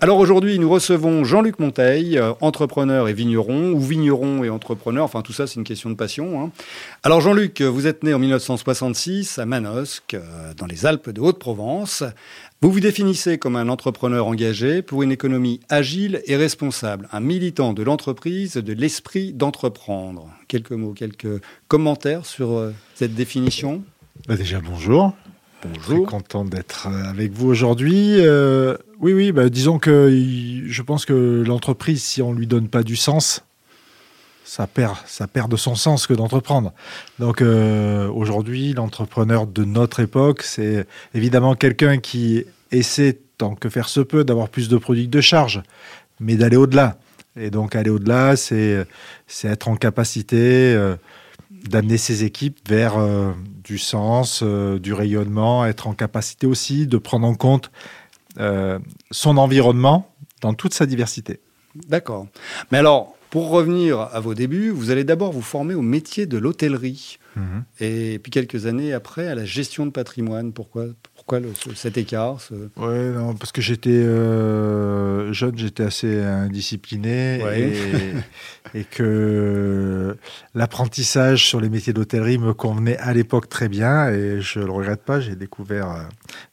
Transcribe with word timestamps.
Alors 0.00 0.18
aujourd'hui, 0.18 0.60
nous 0.60 0.70
recevons 0.70 1.24
Jean-Luc 1.24 1.58
Monteil, 1.58 2.18
euh, 2.18 2.32
entrepreneur 2.40 3.08
et 3.08 3.12
vigneron, 3.12 3.72
ou 3.72 3.80
vigneron 3.80 4.44
et 4.44 4.48
entrepreneur, 4.48 5.02
enfin 5.02 5.22
tout 5.22 5.32
ça 5.32 5.48
c'est 5.48 5.56
une 5.56 5.64
question 5.64 5.90
de 5.90 5.96
passion. 5.96 6.40
Hein. 6.40 6.52
Alors 7.02 7.20
Jean-Luc, 7.20 7.62
vous 7.62 7.88
êtes 7.88 8.04
né 8.04 8.14
en 8.14 8.20
1966 8.20 9.40
à 9.40 9.44
Manosque, 9.44 10.14
euh, 10.14 10.54
dans 10.56 10.66
les 10.66 10.86
Alpes 10.86 11.10
de 11.10 11.20
Haute-Provence. 11.20 12.04
Vous 12.62 12.70
vous 12.70 12.78
définissez 12.78 13.38
comme 13.38 13.56
un 13.56 13.68
entrepreneur 13.68 14.24
engagé 14.28 14.82
pour 14.82 15.02
une 15.02 15.10
économie 15.10 15.58
agile 15.68 16.22
et 16.26 16.36
responsable, 16.36 17.08
un 17.10 17.20
militant 17.20 17.72
de 17.72 17.82
l'entreprise, 17.82 18.54
de 18.54 18.72
l'esprit 18.72 19.32
d'entreprendre. 19.32 20.28
Quelques 20.46 20.70
mots, 20.70 20.92
quelques 20.92 21.42
commentaires 21.66 22.24
sur 22.24 22.52
euh, 22.52 22.72
cette 22.94 23.16
définition? 23.16 23.82
Bah 24.28 24.36
Déjà 24.36 24.60
bonjour. 24.60 25.12
Bonjour. 25.64 26.06
Très 26.06 26.16
content 26.16 26.44
d'être 26.44 26.86
avec 26.86 27.32
vous 27.32 27.48
aujourd'hui. 27.48 28.18
Oui, 29.00 29.12
oui, 29.12 29.32
bah, 29.32 29.48
disons 29.48 29.78
que 29.78 30.10
je 30.66 30.82
pense 30.82 31.04
que 31.04 31.44
l'entreprise, 31.46 32.02
si 32.02 32.22
on 32.22 32.32
ne 32.32 32.38
lui 32.38 32.46
donne 32.46 32.68
pas 32.68 32.82
du 32.82 32.96
sens, 32.96 33.44
ça 34.48 34.66
perd, 34.66 34.96
ça 35.06 35.26
perd 35.26 35.50
de 35.50 35.56
son 35.56 35.74
sens 35.74 36.06
que 36.06 36.14
d'entreprendre. 36.14 36.72
Donc 37.18 37.42
euh, 37.42 38.08
aujourd'hui, 38.08 38.72
l'entrepreneur 38.72 39.46
de 39.46 39.64
notre 39.64 40.00
époque, 40.00 40.42
c'est 40.42 40.86
évidemment 41.14 41.54
quelqu'un 41.54 41.98
qui 41.98 42.44
essaie, 42.72 43.18
tant 43.36 43.54
que 43.54 43.68
faire 43.68 43.90
se 43.90 44.00
peut, 44.00 44.24
d'avoir 44.24 44.48
plus 44.48 44.70
de 44.70 44.78
produits 44.78 45.06
de 45.06 45.20
charge, 45.20 45.62
mais 46.18 46.36
d'aller 46.36 46.56
au-delà. 46.56 46.96
Et 47.38 47.50
donc 47.50 47.76
aller 47.76 47.90
au-delà, 47.90 48.36
c'est 48.36 48.86
être 49.44 49.68
en 49.68 49.76
capacité 49.76 50.72
euh, 50.74 50.96
d'amener 51.68 51.96
ses 51.96 52.24
équipes 52.24 52.58
vers 52.68 52.98
euh, 52.98 53.32
du 53.64 53.78
sens, 53.78 54.42
du 54.42 54.92
rayonnement, 54.92 55.66
être 55.66 55.86
en 55.86 55.94
capacité 55.94 56.46
aussi 56.46 56.86
de 56.86 56.98
prendre 56.98 57.26
en 57.26 57.34
compte 57.34 57.70
euh, 58.38 58.78
son 59.10 59.36
environnement 59.36 60.12
dans 60.42 60.54
toute 60.54 60.72
sa 60.72 60.86
diversité. 60.86 61.40
D'accord. 61.88 62.28
Mais 62.70 62.78
alors, 62.78 63.16
pour 63.30 63.50
revenir 63.50 63.98
à 64.00 64.20
vos 64.20 64.34
débuts, 64.34 64.70
vous 64.70 64.90
allez 64.90 65.02
d'abord 65.02 65.32
vous 65.32 65.42
former 65.42 65.74
au 65.74 65.82
métier 65.82 66.26
de 66.26 66.38
l'hôtellerie. 66.38 67.18
Mhm. 67.38 67.64
Et 67.80 68.18
puis 68.18 68.30
quelques 68.30 68.66
années 68.66 68.92
après, 68.92 69.28
à 69.28 69.34
la 69.34 69.44
gestion 69.44 69.86
de 69.86 69.90
patrimoine. 69.90 70.52
Pourquoi, 70.52 70.86
pourquoi 71.14 71.40
cet 71.74 71.96
écart 71.96 72.38
Oui, 72.76 73.12
parce 73.38 73.52
que 73.52 73.62
j'étais 73.62 73.90
euh, 73.90 75.32
jeune, 75.32 75.56
j'étais 75.56 75.84
assez 75.84 76.20
indiscipliné 76.20 77.40
et, 77.56 78.78
et, 78.80 78.84
que 78.84 80.16
l'apprentissage 80.54 81.46
sur 81.46 81.60
les 81.60 81.68
métiers 81.68 81.92
d'hôtellerie 81.92 82.38
me 82.38 82.54
convenait 82.54 82.98
à 82.98 83.12
l'époque 83.12 83.48
très 83.48 83.68
bien 83.68 84.08
et 84.08 84.40
je 84.40 84.58
ne 84.58 84.64
le 84.64 84.72
regrette 84.72 85.02
pas. 85.02 85.20
J'ai 85.20 85.36
découvert 85.36 85.90
euh, 85.90 86.02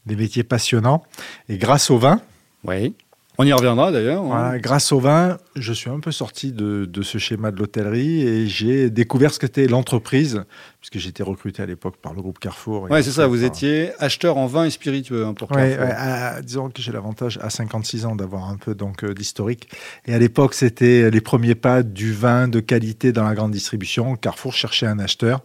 des 0.05 0.15
métiers 0.15 0.43
passionnants 0.43 1.03
et 1.49 1.57
grâce 1.57 1.89
au 1.89 1.97
vin. 1.97 2.21
Oui. 2.63 2.95
On 3.37 3.45
y 3.45 3.53
reviendra 3.53 3.91
d'ailleurs. 3.91 4.23
Hein. 4.31 4.57
grâce 4.57 4.91
au 4.91 4.99
vin, 4.99 5.37
je 5.55 5.73
suis 5.73 5.89
un 5.89 5.99
peu 5.99 6.11
sorti 6.11 6.51
de, 6.51 6.87
ce 7.01 7.17
schéma 7.17 7.51
de 7.51 7.57
l'hôtellerie 7.57 8.21
et 8.21 8.47
j'ai 8.47 8.89
découvert 8.89 9.33
ce 9.33 9.39
qu'était 9.39 9.67
l'entreprise, 9.67 10.43
puisque 10.79 10.99
j'étais 10.99 11.23
recruté 11.23 11.61
à 11.61 11.65
l'époque 11.65 11.97
par 12.01 12.13
le 12.13 12.21
groupe 12.21 12.39
Carrefour. 12.39 12.87
Oui, 12.89 13.03
c'est 13.03 13.11
ça, 13.11 13.27
vous 13.27 13.43
étiez 13.43 13.91
acheteur 13.99 14.37
en 14.37 14.47
vin 14.47 14.65
et 14.65 14.69
spiritueux 14.69 15.25
hein, 15.25 15.33
pour 15.33 15.49
Carrefour. 15.49 16.41
disons 16.43 16.69
que 16.69 16.81
j'ai 16.81 16.91
l'avantage 16.91 17.39
à 17.41 17.49
56 17.49 18.05
ans 18.05 18.15
d'avoir 18.15 18.49
un 18.49 18.57
peu 18.57 18.73
donc 18.75 19.03
euh, 19.03 19.13
d'historique. 19.13 19.69
Et 20.05 20.13
à 20.13 20.19
l'époque, 20.19 20.53
c'était 20.53 21.09
les 21.11 21.21
premiers 21.21 21.55
pas 21.55 21.83
du 21.83 22.13
vin 22.13 22.47
de 22.47 22.59
qualité 22.59 23.11
dans 23.11 23.23
la 23.23 23.35
grande 23.35 23.51
distribution. 23.51 24.15
Carrefour 24.15 24.53
cherchait 24.53 24.87
un 24.87 24.99
acheteur. 24.99 25.41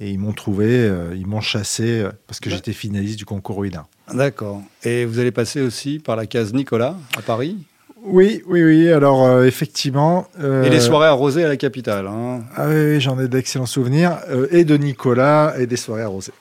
Et 0.00 0.10
ils 0.10 0.18
m'ont 0.18 0.32
trouvé, 0.32 0.66
euh, 0.68 1.14
ils 1.16 1.26
m'ont 1.26 1.40
chassé 1.40 2.00
euh, 2.00 2.10
parce 2.28 2.38
que 2.38 2.50
j'étais 2.50 2.72
finaliste 2.72 3.18
du 3.18 3.24
concours 3.24 3.64
UINA. 3.64 3.86
D'accord. 4.14 4.62
Et 4.84 5.04
vous 5.04 5.18
allez 5.18 5.32
passer 5.32 5.60
aussi 5.60 5.98
par 5.98 6.14
la 6.14 6.26
case 6.26 6.54
Nicolas 6.54 6.96
à 7.16 7.22
Paris? 7.22 7.56
Oui, 8.04 8.42
oui, 8.46 8.62
oui. 8.62 8.92
Alors, 8.92 9.24
euh, 9.24 9.44
effectivement. 9.44 10.28
et 10.40 10.70
les 10.70 10.80
soirées 10.80 11.08
arrosées 11.08 11.44
à 11.44 11.48
la 11.48 11.56
capitale. 11.56 12.06
Hein. 12.06 12.42
Ah 12.54 12.68
oui, 12.68 13.00
j'en 13.00 13.18
ai 13.18 13.26
d'excellents 13.26 13.66
souvenirs. 13.66 14.18
et 14.52 14.64
de 14.64 14.76
Nicolas 14.76 15.54
et 15.58 15.66
des 15.66 15.76
soirées 15.76 16.02
arrosées. 16.02 16.32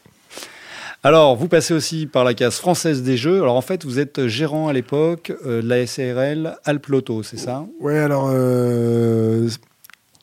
Alors, 1.01 1.35
vous 1.35 1.47
passez 1.47 1.73
aussi 1.73 2.05
par 2.05 2.23
la 2.23 2.35
case 2.35 2.57
française 2.57 3.01
des 3.01 3.17
jeux. 3.17 3.41
Alors, 3.41 3.55
en 3.55 3.61
fait, 3.61 3.85
vous 3.85 3.97
êtes 3.97 4.27
gérant 4.27 4.67
à 4.67 4.73
l'époque 4.73 5.33
de 5.43 5.61
la 5.67 5.87
SARL 5.87 6.57
Alpes 6.63 6.87
Lotto, 6.87 7.23
c'est 7.23 7.37
ça? 7.37 7.65
Oui, 7.79 7.97
alors, 7.97 8.29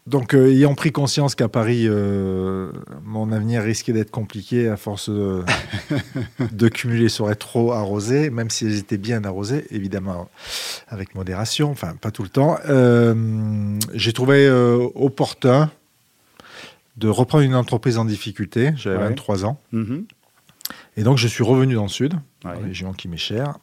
donc, 0.06 0.34
euh, 0.34 0.50
ayant 0.50 0.74
pris 0.74 0.92
conscience 0.92 1.34
qu'à 1.34 1.48
Paris, 1.48 1.84
euh, 1.86 2.70
mon 3.04 3.32
avenir 3.32 3.62
risquait 3.62 3.94
d'être 3.94 4.10
compliqué 4.10 4.68
à 4.68 4.76
force 4.76 5.08
de, 5.08 5.42
cumuler 6.68 7.08
soirées 7.08 7.36
trop 7.36 7.72
arrosées, 7.72 8.28
même 8.28 8.50
si 8.50 8.66
elles 8.66 8.76
étaient 8.76 8.98
bien 8.98 9.24
arrosées, 9.24 9.66
évidemment 9.70 10.28
avec 10.88 11.14
modération, 11.14 11.70
enfin 11.70 11.94
pas 11.98 12.10
tout 12.10 12.22
le 12.22 12.28
temps, 12.28 12.58
euh, 12.68 13.78
j'ai 13.94 14.12
trouvé 14.12 14.50
opportun 14.94 15.70
de 16.98 17.08
reprendre 17.08 17.44
une 17.44 17.54
entreprise 17.54 17.96
en 17.96 18.04
difficulté. 18.04 18.72
J'avais 18.76 18.98
23 18.98 19.46
ans. 19.46 19.58
Mm-hmm. 19.72 20.04
Et 20.98 21.02
donc, 21.02 21.16
je 21.16 21.26
suis 21.26 21.42
revenu 21.42 21.74
dans 21.74 21.82
le 21.84 21.88
Sud, 21.88 22.14
ouais. 22.44 22.52
la 22.52 22.58
région 22.58 22.92
qui 22.92 23.08
m'est 23.08 23.16
chère. 23.16 23.54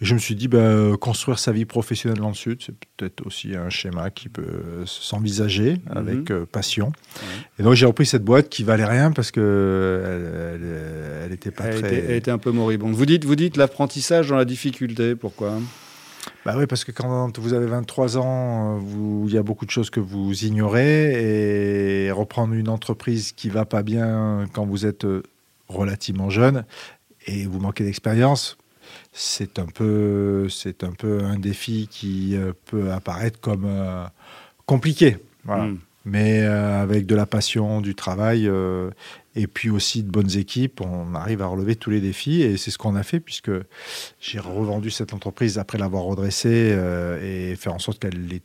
Et 0.00 0.04
je 0.04 0.14
me 0.14 0.18
suis 0.18 0.34
dit, 0.34 0.48
bah, 0.48 0.96
construire 1.00 1.38
sa 1.38 1.52
vie 1.52 1.64
professionnelle 1.64 2.18
dans 2.18 2.28
le 2.28 2.34
Sud, 2.34 2.60
c'est 2.64 2.74
peut-être 2.96 3.26
aussi 3.26 3.54
un 3.56 3.70
schéma 3.70 4.10
qui 4.10 4.28
peut 4.28 4.84
s'envisager 4.86 5.74
mhm. 5.74 5.96
avec 5.96 6.30
euh, 6.30 6.46
passion. 6.46 6.92
Et 7.58 7.62
donc 7.62 7.74
j'ai 7.74 7.86
repris 7.86 8.06
cette 8.06 8.24
boîte 8.24 8.48
qui 8.48 8.64
valait 8.64 8.84
rien 8.84 9.12
parce 9.12 9.30
que 9.30 11.24
elle, 11.24 11.32
était 11.32 11.50
pas 11.50 11.64
très. 11.64 11.78
Était, 11.78 12.04
elle 12.08 12.16
était 12.16 12.30
un 12.30 12.38
peu 12.38 12.50
moribonde. 12.50 12.94
Vous 12.94 13.06
dites, 13.06 13.24
vous 13.24 13.36
dites 13.36 13.56
l'apprentissage 13.56 14.28
dans 14.28 14.36
la 14.36 14.44
difficulté. 14.44 15.14
Pourquoi? 15.14 15.58
Bah 16.44 16.54
oui, 16.56 16.66
parce 16.66 16.84
que 16.84 16.92
quand 16.92 17.38
vous 17.38 17.52
avez 17.52 17.66
23 17.66 18.18
ans, 18.18 18.80
il 19.26 19.32
y 19.32 19.38
a 19.38 19.42
beaucoup 19.42 19.66
de 19.66 19.70
choses 19.70 19.90
que 19.90 20.00
vous 20.00 20.44
ignorez 20.44 22.06
et 22.06 22.10
reprendre 22.10 22.54
une 22.54 22.68
entreprise 22.68 23.32
qui 23.32 23.48
va 23.48 23.64
pas 23.64 23.82
bien 23.82 24.46
quand 24.52 24.64
vous 24.64 24.86
êtes 24.86 25.04
euh, 25.04 25.22
relativement 25.68 26.30
jeune 26.30 26.64
et 27.26 27.44
vous 27.46 27.60
manquez 27.60 27.84
d'expérience, 27.84 28.56
c'est 29.12 29.58
un 29.58 29.66
peu 29.66 30.48
c'est 30.48 30.84
un 30.84 30.92
peu 30.92 31.24
un 31.24 31.38
défi 31.38 31.88
qui 31.90 32.36
euh, 32.36 32.52
peut 32.66 32.92
apparaître 32.92 33.40
comme 33.40 33.64
euh, 33.66 34.04
compliqué. 34.66 35.16
Hmm. 35.44 35.76
Mais 36.04 36.40
euh, 36.42 36.82
avec 36.82 37.06
de 37.06 37.14
la 37.14 37.26
passion, 37.26 37.80
du 37.80 37.94
travail 37.94 38.50
et 39.34 39.46
puis 39.46 39.68
aussi 39.70 40.02
de 40.02 40.10
bonnes 40.10 40.36
équipes, 40.36 40.80
on 40.80 41.14
arrive 41.14 41.42
à 41.42 41.46
relever 41.46 41.76
tous 41.76 41.90
les 41.90 42.00
défis 42.00 42.42
et 42.42 42.56
c'est 42.56 42.70
ce 42.70 42.78
qu'on 42.78 42.96
a 42.96 43.02
fait 43.02 43.20
puisque 43.20 43.50
j'ai 44.20 44.38
revendu 44.38 44.90
cette 44.90 45.12
entreprise 45.12 45.58
après 45.58 45.76
l'avoir 45.76 46.04
redressée 46.04 46.76
et 47.22 47.54
faire 47.56 47.74
en 47.74 47.78
sorte 47.78 47.98
qu'elle 47.98 48.40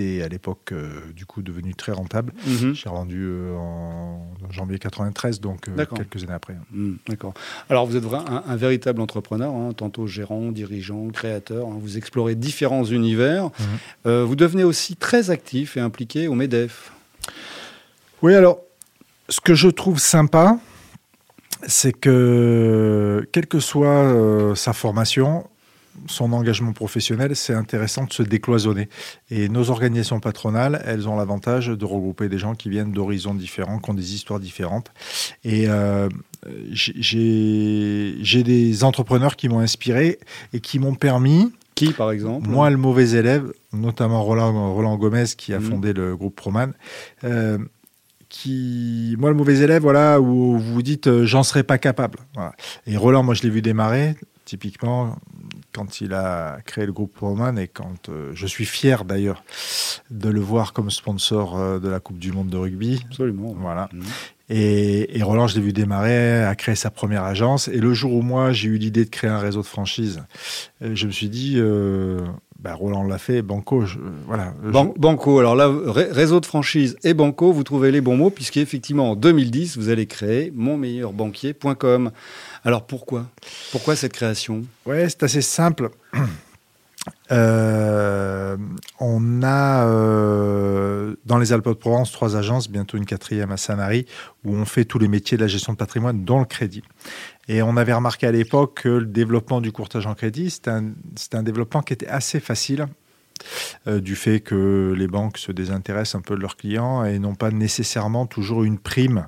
à 0.00 0.28
l'époque 0.28 0.72
euh, 0.72 1.00
du 1.14 1.24
coup 1.24 1.42
devenu 1.42 1.74
très 1.74 1.92
rentable. 1.92 2.32
Mhm. 2.46 2.74
J'ai 2.74 2.88
revendu 2.88 3.24
euh, 3.26 3.54
en 3.56 4.26
janvier 4.50 4.78
93, 4.78 5.40
donc 5.40 5.68
euh, 5.68 5.84
quelques 5.96 6.22
années 6.24 6.32
après. 6.32 6.56
Mhm, 6.72 6.96
d'accord. 7.08 7.34
Alors 7.70 7.86
vous 7.86 7.96
êtes 7.96 8.04
un, 8.04 8.44
un 8.46 8.56
véritable 8.56 9.00
entrepreneur, 9.00 9.52
hein, 9.54 9.70
tantôt 9.76 10.06
gérant, 10.06 10.50
dirigeant, 10.50 11.08
créateur. 11.08 11.68
Hein. 11.68 11.78
vous 11.80 11.96
explorez 11.96 12.34
différents 12.34 12.84
univers. 12.84 13.50
Mhm. 14.04 14.22
vous 14.24 14.36
devenez 14.36 14.64
aussi 14.64 14.96
très 14.96 15.30
actif 15.30 15.76
et 15.76 15.80
impliqué 15.80 16.28
au 16.28 16.34
Medef. 16.34 16.92
Oui, 18.22 18.34
alors 18.34 18.60
ce 19.28 19.40
que 19.40 19.54
je 19.54 19.68
trouve 19.68 19.98
sympa, 19.98 20.58
c'est 21.66 21.92
que 21.92 23.26
quelle 23.32 23.46
que 23.46 23.60
soit 23.60 24.54
sa 24.56 24.72
formation, 24.72 25.46
son 26.06 26.32
engagement 26.32 26.72
professionnel, 26.72 27.36
c'est 27.36 27.54
intéressant 27.54 28.04
de 28.04 28.12
se 28.12 28.22
décloisonner. 28.22 28.88
Et 29.30 29.48
nos 29.48 29.70
organisations 29.70 30.20
patronales, 30.20 30.82
elles 30.86 31.08
ont 31.08 31.16
l'avantage 31.16 31.68
de 31.68 31.84
regrouper 31.84 32.28
des 32.28 32.38
gens 32.38 32.54
qui 32.54 32.68
viennent 32.68 32.92
d'horizons 32.92 33.34
différents, 33.34 33.78
qui 33.78 33.90
ont 33.90 33.94
des 33.94 34.14
histoires 34.14 34.40
différentes. 34.40 34.90
Et 35.44 35.68
euh, 35.68 36.08
j'ai 36.70 38.42
des 38.42 38.84
entrepreneurs 38.84 39.36
qui 39.36 39.48
m'ont 39.48 39.60
inspiré 39.60 40.18
et 40.52 40.60
qui 40.60 40.78
m'ont 40.78 40.94
permis... 40.94 41.52
Qui, 41.74 41.92
par 41.92 42.12
exemple? 42.12 42.48
Moi, 42.48 42.70
le 42.70 42.76
mauvais 42.76 43.10
élève, 43.10 43.52
notamment 43.72 44.22
Roland, 44.22 44.74
Roland 44.74 44.96
Gomez, 44.96 45.24
qui 45.36 45.52
a 45.52 45.58
mmh. 45.58 45.62
fondé 45.62 45.92
le 45.92 46.16
groupe 46.16 46.36
Proman, 46.36 46.72
euh, 47.24 47.58
qui, 48.28 49.16
moi, 49.18 49.30
le 49.30 49.36
mauvais 49.36 49.58
élève, 49.58 49.82
voilà, 49.82 50.20
où 50.20 50.56
vous 50.56 50.82
dites, 50.82 51.08
euh, 51.08 51.26
j'en 51.26 51.42
serais 51.42 51.64
pas 51.64 51.78
capable. 51.78 52.20
Et 52.86 52.96
Roland, 52.96 53.24
moi, 53.24 53.34
je 53.34 53.42
l'ai 53.42 53.50
vu 53.50 53.60
démarrer, 53.60 54.14
typiquement, 54.44 55.16
quand 55.74 56.00
il 56.00 56.14
a 56.14 56.58
créé 56.64 56.86
le 56.86 56.92
groupe 56.92 57.18
Roman 57.18 57.56
et 57.56 57.68
quand 57.68 58.08
euh, 58.08 58.30
je 58.34 58.46
suis 58.46 58.64
fier 58.64 59.04
d'ailleurs 59.04 59.42
de 60.10 60.28
le 60.28 60.40
voir 60.40 60.72
comme 60.72 60.90
sponsor 60.90 61.58
euh, 61.58 61.78
de 61.80 61.88
la 61.88 62.00
Coupe 62.00 62.18
du 62.18 62.32
Monde 62.32 62.48
de 62.48 62.56
rugby. 62.56 63.02
Absolument. 63.06 63.54
Voilà. 63.58 63.88
Mmh. 63.92 64.02
Et, 64.50 65.22
Roland, 65.22 65.46
je 65.46 65.56
l'ai 65.56 65.62
vu 65.62 65.72
démarrer, 65.72 66.44
a 66.44 66.54
créé 66.54 66.74
sa 66.74 66.90
première 66.90 67.24
agence. 67.24 67.68
Et 67.68 67.78
le 67.78 67.94
jour 67.94 68.12
où 68.12 68.22
moi, 68.22 68.52
j'ai 68.52 68.68
eu 68.68 68.76
l'idée 68.76 69.04
de 69.04 69.10
créer 69.10 69.30
un 69.30 69.38
réseau 69.38 69.62
de 69.62 69.66
franchise, 69.66 70.22
euh, 70.82 70.90
je 70.94 71.06
me 71.06 71.12
suis 71.12 71.30
dit, 71.30 71.54
euh, 71.56 72.20
bah, 72.58 72.74
Roland 72.74 73.04
l'a 73.04 73.18
fait, 73.18 73.40
Banco, 73.40 73.84
voilà. 74.26 74.54
Banco, 74.96 75.38
alors 75.38 75.56
là, 75.56 75.70
réseau 75.86 76.40
de 76.40 76.46
franchise 76.46 76.96
et 77.04 77.14
Banco, 77.14 77.52
vous 77.52 77.64
trouvez 77.64 77.90
les 77.90 78.00
bons 78.02 78.16
mots, 78.16 78.30
puisqu'effectivement, 78.30 79.12
en 79.12 79.16
2010, 79.16 79.78
vous 79.78 79.88
allez 79.88 80.06
créer 80.06 80.52
monmeilleurbanquier.com. 80.54 82.10
Alors 82.64 82.86
pourquoi? 82.86 83.26
Pourquoi 83.72 83.96
cette 83.96 84.12
création? 84.12 84.62
Ouais, 84.86 85.08
c'est 85.08 85.22
assez 85.22 85.42
simple. 85.42 85.90
Euh, 87.32 88.56
on 89.00 89.42
a 89.42 89.86
euh, 89.86 91.16
dans 91.24 91.38
les 91.38 91.52
Alpes 91.52 91.68
de 91.68 91.72
Provence 91.72 92.12
trois 92.12 92.36
agences, 92.36 92.68
bientôt 92.68 92.96
une 92.96 93.06
quatrième 93.06 93.50
à 93.50 93.56
Sanary, 93.56 94.06
où 94.44 94.54
on 94.54 94.64
fait 94.64 94.84
tous 94.84 94.98
les 94.98 95.08
métiers 95.08 95.36
de 95.36 95.42
la 95.42 95.48
gestion 95.48 95.72
de 95.72 95.78
patrimoine, 95.78 96.24
dont 96.24 96.38
le 96.38 96.44
crédit. 96.44 96.82
Et 97.48 97.62
on 97.62 97.76
avait 97.76 97.94
remarqué 97.94 98.26
à 98.26 98.32
l'époque 98.32 98.82
que 98.82 98.88
le 98.88 99.06
développement 99.06 99.60
du 99.60 99.72
courtage 99.72 100.06
en 100.06 100.14
crédit, 100.14 100.50
c'était 100.50 100.70
un, 100.70 100.92
un, 101.32 101.42
développement 101.42 101.82
qui 101.82 101.92
était 101.92 102.08
assez 102.08 102.40
facile. 102.40 102.86
Euh, 103.88 104.00
du 104.00 104.14
fait 104.14 104.40
que 104.40 104.94
les 104.96 105.08
banques 105.08 105.38
se 105.38 105.50
désintéressent 105.50 106.14
un 106.14 106.22
peu 106.22 106.36
de 106.36 106.40
leurs 106.40 106.56
clients 106.56 107.04
et 107.04 107.18
n'ont 107.18 107.34
pas 107.34 107.50
nécessairement 107.50 108.26
toujours 108.26 108.62
une 108.62 108.78
prime 108.78 109.26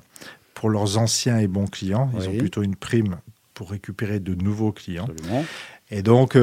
pour 0.53 0.69
leurs 0.69 0.97
anciens 0.97 1.37
et 1.37 1.47
bons 1.47 1.67
clients. 1.67 2.09
Ils 2.17 2.29
ont 2.29 2.37
plutôt 2.37 2.63
une 2.63 2.75
prime 2.75 3.17
pour 3.53 3.71
récupérer 3.71 4.19
de 4.19 4.33
nouveaux 4.33 4.71
clients. 4.71 5.07
Et 5.89 6.01
donc, 6.01 6.35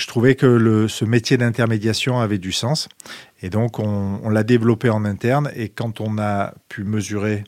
je 0.00 0.06
trouvais 0.06 0.34
que 0.34 0.86
ce 0.88 1.04
métier 1.04 1.36
d'intermédiation 1.36 2.20
avait 2.20 2.38
du 2.38 2.52
sens. 2.52 2.88
Et 3.42 3.50
donc, 3.50 3.78
on, 3.78 4.28
l'a 4.28 4.42
développé 4.42 4.88
en 4.88 5.04
interne. 5.04 5.50
Et 5.54 5.68
quand 5.68 6.00
on 6.00 6.18
a 6.18 6.54
pu 6.68 6.84
mesurer 6.84 7.44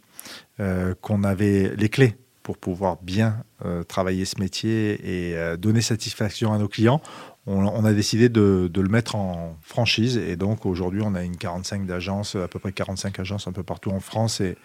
euh, 0.61 0.94
qu'on 1.00 1.25
avait 1.25 1.73
les 1.76 1.88
clés 1.88 2.14
pour 2.43 2.58
pouvoir 2.58 2.99
bien 3.00 3.44
euh, 3.64 3.84
travailler 3.84 4.25
ce 4.25 4.38
métier 4.40 5.31
et 5.31 5.37
euh, 5.37 5.56
donner 5.56 5.81
satisfaction 5.81 6.52
à 6.52 6.58
nos 6.58 6.69
clients, 6.69 7.00
on, 7.46 7.84
a 7.84 7.93
décidé 7.93 8.29
de, 8.29 8.70
le 8.73 8.88
mettre 8.88 9.17
en 9.17 9.56
franchise. 9.62 10.17
Et 10.17 10.37
donc, 10.37 10.64
aujourd'hui, 10.64 11.00
on 11.02 11.14
a 11.14 11.25
une 11.25 11.37
45 11.37 11.87
d'agences, 11.87 12.37
à 12.37 12.46
peu 12.46 12.61
près 12.61 12.70
45 12.70 13.19
agences 13.19 13.49
un 13.49 13.52
peu 13.52 13.64
partout 13.64 13.90
en 13.90 13.99
France 13.99 14.40
et, 14.40 14.56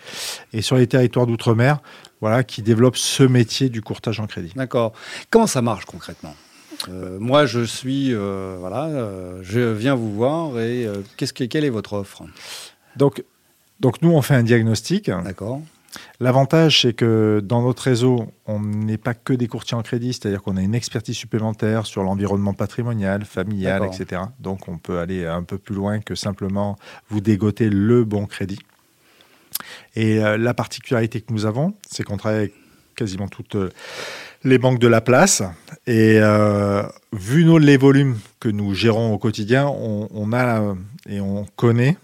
et 0.54 0.62
sur 0.62 0.76
les 0.76 0.86
territoires 0.86 1.26
d'outre-mer, 1.26 1.80
voilà, 2.22 2.44
qui 2.44 2.62
développent 2.62 2.98
ce 2.98 3.24
métier 3.24 3.70
du 3.70 3.82
courtage 3.82 4.20
en 4.20 4.28
crédit. 4.28 4.54
D'accord. 4.56 4.94
Comment 5.32 5.48
ça 5.48 5.64
marche 5.64 5.86
concrètement? 5.86 6.36
Euh, 6.90 7.18
moi, 7.20 7.46
je 7.46 7.64
suis, 7.64 8.14
euh, 8.14 8.58
voilà, 8.60 8.86
euh, 8.86 9.40
je 9.44 9.60
viens 9.60 9.96
vous 9.96 10.14
voir 10.14 10.60
et 10.60 10.88
qu'est-ce 11.18 11.34
que, 11.34 11.44
quelle 11.44 11.66
est 11.66 11.70
votre 11.70 11.94
offre? 11.94 12.24
Donc, 12.96 13.24
donc, 13.80 14.02
nous, 14.02 14.12
on 14.12 14.22
fait 14.22 14.36
un 14.36 14.44
diagnostic. 14.44 15.10
D'accord. 15.10 15.62
L'avantage, 16.20 16.82
c'est 16.82 16.94
que 16.94 17.42
dans 17.44 17.62
notre 17.62 17.84
réseau, 17.84 18.28
on 18.46 18.60
n'est 18.60 18.98
pas 18.98 19.14
que 19.14 19.34
des 19.34 19.48
courtiers 19.48 19.78
en 19.78 19.84
crédit, 19.84 20.14
c'est-à-dire 20.14 20.44
qu'on 20.44 20.58
a 20.58 20.62
une 20.62 20.76
expertise 20.76 21.16
supplémentaire 21.16 21.86
sur 21.86 22.04
l'environnement 22.04 22.54
patrimonial, 22.54 23.26
familial, 23.26 23.84
etc. 23.86 24.24
Donc, 24.40 24.68
on 24.68 24.78
peut 24.78 25.00
aller 25.00 25.26
un 25.26 25.44
peu 25.44 25.58
plus 25.58 25.76
loin 25.76 26.00
que 26.00 26.16
simplement 26.16 26.76
vous 27.10 27.22
dégoter 27.22 27.70
le 27.70 28.04
bon 28.04 28.26
crédit. 28.26 28.60
Et 29.96 30.18
la 30.20 30.54
particularité 30.54 31.22
que 31.22 31.34
nous 31.34 31.46
avons, 31.46 31.74
c'est 31.90 32.04
qu'on 32.04 32.18
travaille 32.18 32.40
avec 32.40 32.54
quasiment 32.96 33.28
toutes 33.28 33.58
les 34.44 34.58
banques 34.58 34.80
de 34.80 34.88
la 34.88 35.02
place. 35.02 35.44
Et 35.86 36.20
euh, 36.20 36.84
vu 37.14 37.46
nos, 37.46 37.58
les 37.58 37.78
volumes 37.78 38.18
que 38.40 38.50
nous 38.50 38.74
gérons 38.74 39.14
au 39.14 39.18
quotidien, 39.18 39.68
on, 39.68 40.34
a 40.34 40.76
et 41.10 41.22
on 41.22 41.46
connaît, 41.56 41.98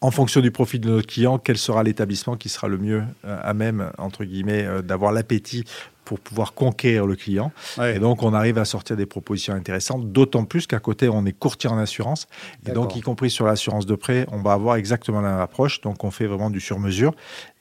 en 0.00 0.10
fonction 0.10 0.40
du 0.40 0.50
profit 0.50 0.80
de 0.80 0.90
notre 0.90 1.06
client, 1.06 1.38
quel 1.38 1.56
sera 1.56 1.82
l'établissement 1.82 2.36
qui 2.36 2.48
sera 2.48 2.66
le 2.66 2.76
mieux 2.76 3.04
euh, 3.24 3.38
à 3.42 3.54
même, 3.54 3.90
entre 3.98 4.24
guillemets, 4.24 4.64
euh, 4.64 4.82
d'avoir 4.82 5.12
l'appétit 5.12 5.64
pour 6.04 6.18
pouvoir 6.18 6.54
conquérir 6.54 7.06
le 7.06 7.14
client. 7.14 7.52
Et 7.80 8.00
donc, 8.00 8.24
on 8.24 8.34
arrive 8.34 8.58
à 8.58 8.64
sortir 8.64 8.96
des 8.96 9.06
propositions 9.06 9.54
intéressantes, 9.54 10.10
d'autant 10.10 10.44
plus 10.44 10.66
qu'à 10.66 10.80
côté, 10.80 11.08
on 11.08 11.24
est 11.24 11.32
courtier 11.32 11.70
en 11.70 11.78
assurance. 11.78 12.26
Et 12.66 12.72
donc, 12.72 12.96
y 12.96 13.00
compris 13.00 13.30
sur 13.30 13.46
l'assurance 13.46 13.86
de 13.86 13.94
prêt, 13.94 14.26
on 14.32 14.42
va 14.42 14.52
avoir 14.52 14.76
exactement 14.76 15.20
la 15.20 15.30
même 15.30 15.40
approche. 15.40 15.80
Donc, 15.80 16.02
on 16.02 16.10
fait 16.10 16.26
vraiment 16.26 16.50
du 16.50 16.60
sur-mesure. 16.60 17.14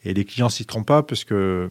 Et 0.04 0.14
les 0.14 0.26
clients 0.26 0.50
s'y 0.50 0.66
trompent 0.66 0.88
pas 0.88 1.04
parce 1.04 1.24
que 1.24 1.36
euh, 1.36 1.70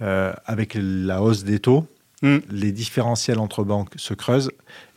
avec 0.00 0.76
la 0.80 1.22
hausse 1.22 1.44
des 1.44 1.58
taux, 1.58 1.86
hmm. 2.22 2.38
les 2.50 2.72
différentiels 2.72 3.38
entre 3.38 3.64
banques 3.64 3.90
se 3.96 4.14
creusent. 4.14 4.50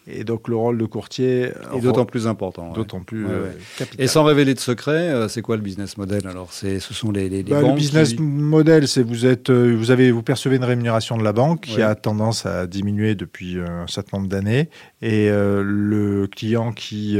Et 0.09 0.23
donc 0.23 0.47
le 0.47 0.55
rôle 0.55 0.77
de 0.77 0.85
courtier 0.85 1.51
est 1.75 1.81
d'autant 1.81 2.05
plus 2.05 2.27
important. 2.27 2.71
D'autant 2.71 3.01
plus 3.01 3.25
euh, 3.27 3.51
Et 3.99 4.07
sans 4.07 4.23
révéler 4.23 4.53
de 4.53 4.59
secret, 4.59 5.09
euh, 5.09 5.27
c'est 5.27 5.41
quoi 5.41 5.57
le 5.57 5.61
business 5.61 5.97
model 5.97 6.25
alors? 6.27 6.53
Ce 6.53 6.79
sont 6.79 7.11
les, 7.11 7.27
les, 7.27 7.43
bah, 7.43 7.61
banques. 7.61 7.71
Le 7.71 7.77
business 7.77 8.17
model, 8.17 8.87
c'est 8.87 9.03
vous 9.03 9.25
êtes 9.25 9.51
vous 9.51 9.91
avez 9.91 10.11
vous 10.11 10.23
percevez 10.23 10.55
une 10.55 10.63
rémunération 10.63 11.17
de 11.17 11.23
la 11.23 11.33
banque 11.33 11.61
qui 11.61 11.81
a 11.81 11.93
tendance 11.95 12.45
à 12.45 12.67
diminuer 12.67 13.15
depuis 13.15 13.59
un 13.59 13.85
certain 13.87 14.17
nombre 14.17 14.29
d'années 14.29 14.69
et 15.01 15.29
le 15.29 16.27
client 16.27 16.71
qui 16.71 17.19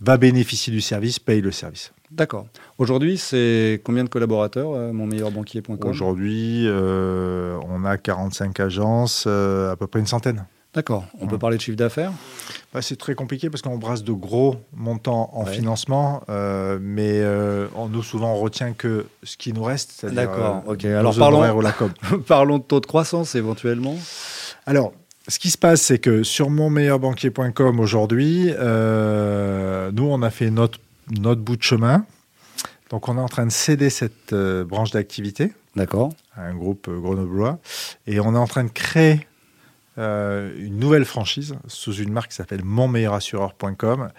va 0.00 0.16
bénéficier 0.16 0.72
du 0.72 0.80
service 0.80 1.18
paye 1.18 1.42
le 1.42 1.52
service. 1.52 1.92
D'accord. 2.14 2.46
Aujourd'hui, 2.78 3.18
c'est 3.18 3.80
combien 3.82 4.04
de 4.04 4.08
collaborateurs, 4.08 4.72
euh, 4.72 4.92
monmeilleurbanquier.com 4.92 5.78
Aujourd'hui, 5.82 6.64
euh, 6.66 7.58
on 7.68 7.84
a 7.84 7.96
45 7.96 8.60
agences, 8.60 9.24
euh, 9.26 9.72
à 9.72 9.76
peu 9.76 9.88
près 9.88 9.98
une 9.98 10.06
centaine. 10.06 10.46
D'accord. 10.74 11.04
On 11.20 11.26
peut 11.26 11.38
parler 11.38 11.56
de 11.56 11.62
chiffre 11.62 11.76
d'affaires? 11.76 12.12
Bah, 12.72 12.82
C'est 12.82 12.96
très 12.96 13.14
compliqué 13.14 13.50
parce 13.50 13.62
qu'on 13.62 13.78
brasse 13.78 14.04
de 14.04 14.12
gros 14.12 14.56
montants 14.72 15.30
en 15.32 15.44
financement, 15.44 16.22
mais 16.80 17.22
on, 17.76 17.88
nous, 17.88 18.02
souvent, 18.02 18.34
on 18.34 18.38
retient 18.38 18.72
que 18.72 19.06
ce 19.22 19.36
qui 19.36 19.52
nous 19.52 19.62
reste. 19.62 20.04
D'accord. 20.06 20.64
ok. 20.66 20.84
Alors, 20.84 21.16
parlons, 21.16 21.62
parlons 22.26 22.58
de 22.58 22.64
taux 22.64 22.80
de 22.80 22.86
croissance 22.86 23.36
éventuellement. 23.36 23.96
Alors, 24.66 24.92
ce 25.28 25.38
qui 25.38 25.50
se 25.50 25.58
passe, 25.58 25.80
c'est 25.80 26.00
que 26.00 26.24
sur 26.24 26.50
monmeilleurbanquier.com 26.50 27.78
aujourd'hui, 27.78 28.46
nous, 28.52 30.04
on 30.04 30.22
a 30.22 30.30
fait 30.30 30.50
notre 30.50 30.80
notre 31.10 31.40
bout 31.40 31.56
de 31.56 31.62
chemin. 31.62 32.06
Donc, 32.90 33.08
on 33.08 33.16
est 33.16 33.20
en 33.20 33.28
train 33.28 33.46
de 33.46 33.52
céder 33.52 33.90
cette 33.90 34.32
euh, 34.32 34.64
branche 34.64 34.90
d'activité. 34.90 35.52
D'accord. 35.74 36.10
À 36.36 36.42
un 36.42 36.54
groupe 36.54 36.88
euh, 36.88 37.00
grenoblois. 37.00 37.58
Et 38.06 38.20
on 38.20 38.34
est 38.34 38.38
en 38.38 38.46
train 38.46 38.64
de 38.64 38.70
créer 38.70 39.26
euh, 39.96 40.54
une 40.58 40.78
nouvelle 40.78 41.04
franchise 41.04 41.56
sous 41.66 41.94
une 41.94 42.12
marque 42.12 42.30
qui 42.30 42.36
s'appelle 42.36 42.64
monmeilleurassureur.com, 42.64 44.10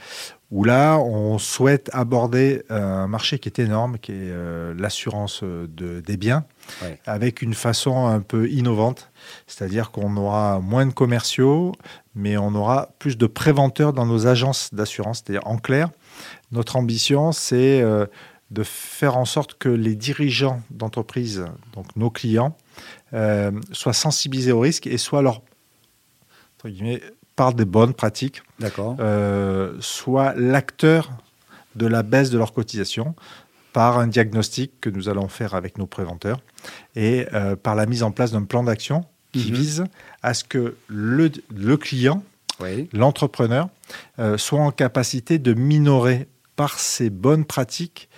où 0.51 0.63
là, 0.63 0.97
on 0.97 1.37
souhaite 1.37 1.89
aborder 1.93 2.63
un 2.69 3.07
marché 3.07 3.39
qui 3.39 3.49
est 3.49 3.59
énorme, 3.59 3.97
qui 3.97 4.13
est 4.13 4.33
l'assurance 4.77 5.43
de, 5.43 5.99
des 5.99 6.17
biens, 6.17 6.45
avec 7.05 7.41
une 7.41 7.53
façon 7.53 8.07
un 8.07 8.21
peu 8.21 8.49
innovante. 8.49 9.09
C'est-à-dire 9.47 9.91
qu'on 9.91 10.15
aura 10.15 10.61
moins 10.61 10.85
de 10.85 10.93
commerciaux, 10.93 11.73
mais 12.13 12.37
on 12.37 12.55
aura 12.55 12.89
plus 12.99 13.17
de 13.17 13.27
préventeurs 13.27 13.91
dans 13.91 14.05
nos 14.05 14.27
agences 14.27 14.73
d'assurance. 14.73 15.23
C'est-à-dire, 15.25 15.45
en 15.45 15.57
clair, 15.57 15.89
notre 16.51 16.75
ambition, 16.75 17.31
c'est 17.31 17.81
euh, 17.81 18.05
de 18.51 18.63
faire 18.63 19.17
en 19.17 19.25
sorte 19.25 19.55
que 19.57 19.69
les 19.69 19.95
dirigeants 19.95 20.61
d'entreprise, 20.69 21.45
donc 21.73 21.95
nos 21.95 22.09
clients, 22.09 22.57
euh, 23.13 23.51
soient 23.71 23.93
sensibilisés 23.93 24.51
au 24.51 24.59
risque 24.59 24.87
et 24.87 24.97
soient 24.97 25.21
leur 25.21 25.41
par 27.35 27.53
des 27.53 27.65
bonnes 27.65 27.93
pratiques, 27.93 28.41
euh, 28.79 29.75
soit 29.81 30.33
l'acteur 30.35 31.11
de 31.75 31.85
la 31.85 32.01
baisse 32.01 32.31
de 32.31 32.39
leur 32.39 32.53
cotisation 32.53 33.13
par 33.71 33.99
un 33.99 34.07
diagnostic 34.07 34.71
que 34.81 34.89
nous 34.89 35.09
allons 35.09 35.27
faire 35.27 35.53
avec 35.53 35.77
nos 35.77 35.85
préventeurs 35.85 36.39
et 36.95 37.27
par 37.61 37.75
la 37.75 37.85
mise 37.85 38.01
en 38.01 38.09
place 38.09 38.31
d'un 38.31 38.45
plan 38.45 38.63
d'action 38.63 39.05
qui 39.35 39.51
mhm. 39.51 39.57
vise 39.57 39.83
à 40.23 40.33
ce 40.33 40.43
que 40.43 40.75
le, 40.87 41.29
client, 41.77 42.23
l'entrepreneur, 42.93 43.69
soit 44.37 44.59
en 44.59 44.71
capacité 44.71 45.39
de 45.39 45.53
minorer 45.53 46.27
par 46.55 46.79
ses 46.79 47.09
bonnes 47.09 47.45
pratiques 47.45 48.09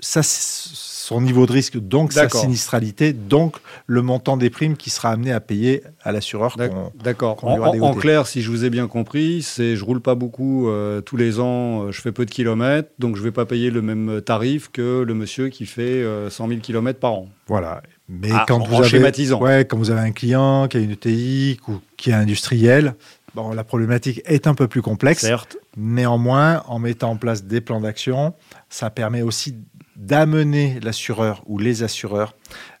ça, 0.00 0.20
son 0.22 1.20
niveau 1.20 1.46
de 1.46 1.52
risque, 1.52 1.78
donc 1.78 2.12
sa 2.12 2.28
sinistralité, 2.28 3.12
donc 3.12 3.56
le 3.86 4.02
montant 4.02 4.36
des 4.36 4.50
primes 4.50 4.76
qui 4.76 4.90
sera 4.90 5.10
amené 5.10 5.32
à 5.32 5.40
payer 5.40 5.82
à 6.02 6.12
l'assureur. 6.12 6.56
D'accord. 7.02 7.44
en, 7.44 7.94
clair, 7.94 8.26
si 8.26 8.42
je 8.42 8.50
vous 8.50 8.64
ai 8.64 8.70
bien 8.70 8.88
compris, 8.88 9.42
c'est 9.42 9.76
je 9.76 9.84
roule 9.84 10.00
pas 10.00 10.14
beaucoup 10.14 10.68
euh, 10.68 11.00
tous 11.00 11.16
les 11.16 11.40
ans, 11.40 11.84
euh, 11.84 11.92
je 11.92 12.00
fais 12.00 12.12
peu 12.12 12.26
de 12.26 12.30
kilomètres, 12.30 12.90
donc 12.98 13.16
je 13.16 13.22
vais 13.22 13.32
pas 13.32 13.46
payer 13.46 13.70
le 13.70 13.82
même 13.82 14.20
tarif 14.20 14.70
que 14.70 15.02
le 15.02 15.14
monsieur 15.14 15.48
qui 15.48 15.66
fait 15.66 16.04
100 16.28 16.48
000 16.48 16.60
kilomètres 16.60 17.00
par 17.00 17.12
an. 17.12 17.28
Voilà. 17.46 17.82
Mais 18.08 18.28
ah, 18.32 18.44
quand, 18.46 18.58
vous 18.58 18.82
avez, 18.82 19.32
ouais, 19.34 19.64
quand 19.64 19.78
vous 19.78 19.90
avez 19.90 20.00
un 20.00 20.12
client 20.12 20.68
qui 20.68 20.76
a 20.76 20.80
une 20.80 20.92
ETI 20.92 21.58
ou 21.66 21.74
qui 21.96 22.10
est 22.10 22.14
industriel, 22.14 22.94
Bon, 23.36 23.52
la 23.52 23.64
problématique 23.64 24.22
est 24.24 24.46
un 24.46 24.54
peu 24.54 24.66
plus 24.66 24.80
complexe. 24.80 25.20
Certes. 25.20 25.58
Néanmoins, 25.76 26.62
en 26.68 26.78
mettant 26.78 27.10
en 27.10 27.16
place 27.18 27.44
des 27.44 27.60
plans 27.60 27.82
d'action, 27.82 28.32
ça 28.70 28.88
permet 28.88 29.20
aussi 29.20 29.58
d'amener 29.94 30.80
l'assureur 30.80 31.42
ou 31.44 31.58
les 31.58 31.82
assureurs 31.82 32.34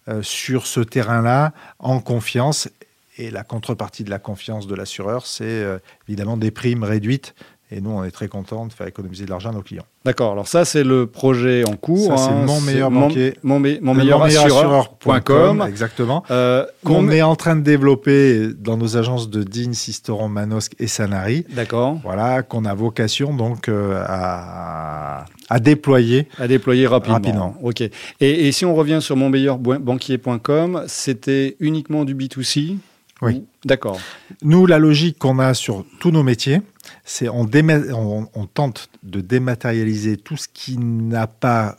euh, 0.08 0.22
sur 0.22 0.66
ce 0.66 0.80
terrain-là 0.80 1.52
en 1.78 2.00
confiance 2.00 2.70
et 3.18 3.30
la 3.30 3.44
contrepartie 3.44 4.02
de 4.02 4.08
la 4.08 4.18
confiance 4.18 4.66
de 4.66 4.74
l'assureur, 4.74 5.26
c'est 5.26 5.44
euh, 5.44 5.78
évidemment 6.08 6.38
des 6.38 6.50
primes 6.50 6.84
réduites. 6.84 7.34
Et 7.72 7.80
nous, 7.80 7.90
on 7.90 8.04
est 8.04 8.12
très 8.12 8.28
contents 8.28 8.66
de 8.66 8.72
faire 8.72 8.86
économiser 8.86 9.24
de 9.24 9.30
l'argent 9.30 9.50
à 9.50 9.52
nos 9.52 9.60
clients. 9.62 9.86
D'accord. 10.04 10.30
Alors 10.30 10.46
ça, 10.46 10.64
c'est 10.64 10.84
le 10.84 11.06
projet 11.08 11.64
en 11.68 11.74
cours. 11.74 12.06
Ça, 12.06 12.16
c'est 12.16 12.30
hein. 12.30 12.44
mon 12.46 12.60
meilleur 12.60 12.92
banquier. 12.92 13.34
Mon, 13.42 13.58
mon, 13.58 13.76
mon 13.82 13.92
Le 13.92 13.98
meilleur 13.98 14.22
assureur.com. 14.22 15.64
Exactement. 15.68 16.22
Euh, 16.30 16.64
Qu'on 16.84 17.08
est 17.10 17.22
en 17.22 17.34
train 17.34 17.56
de 17.56 17.62
développer 17.62 18.50
dans 18.56 18.76
nos 18.76 18.96
agences 18.96 19.28
de 19.30 19.42
Dean, 19.42 19.72
Sisteron, 19.72 20.28
Manosque 20.28 20.74
et 20.78 20.86
Sanary. 20.86 21.44
D'accord. 21.50 21.98
Voilà, 22.04 22.42
qu'on 22.42 22.64
a 22.66 22.74
vocation 22.74 23.34
donc 23.34 23.68
euh, 23.68 24.00
à, 24.06 25.24
à 25.50 25.58
déployer. 25.58 26.28
À 26.38 26.46
déployer 26.46 26.86
rapidement. 26.86 27.14
Rapidement. 27.14 27.54
Ok. 27.62 27.80
Et, 27.80 27.90
et 28.20 28.52
si 28.52 28.64
on 28.64 28.76
revient 28.76 28.98
sur 29.00 29.16
monmeilleurbanquier.com, 29.16 30.84
c'était 30.86 31.56
uniquement 31.60 32.04
du 32.04 32.14
B2C 32.14 32.76
Oui. 33.22 33.36
Ou- 33.38 33.46
D'accord. 33.64 33.98
Nous, 34.42 34.66
la 34.66 34.78
logique 34.78 35.18
qu'on 35.18 35.40
a 35.40 35.52
sur 35.54 35.84
tous 35.98 36.12
nos 36.12 36.22
métiers, 36.22 36.60
c'est 37.04 37.28
on, 37.28 37.44
déma- 37.44 37.92
on, 37.92 38.28
on 38.34 38.46
tente 38.46 38.88
de 39.02 39.20
dématérialiser 39.20 40.16
tout 40.16 40.36
ce 40.36 40.48
qui 40.52 40.78
n'a 40.78 41.26
pas 41.26 41.76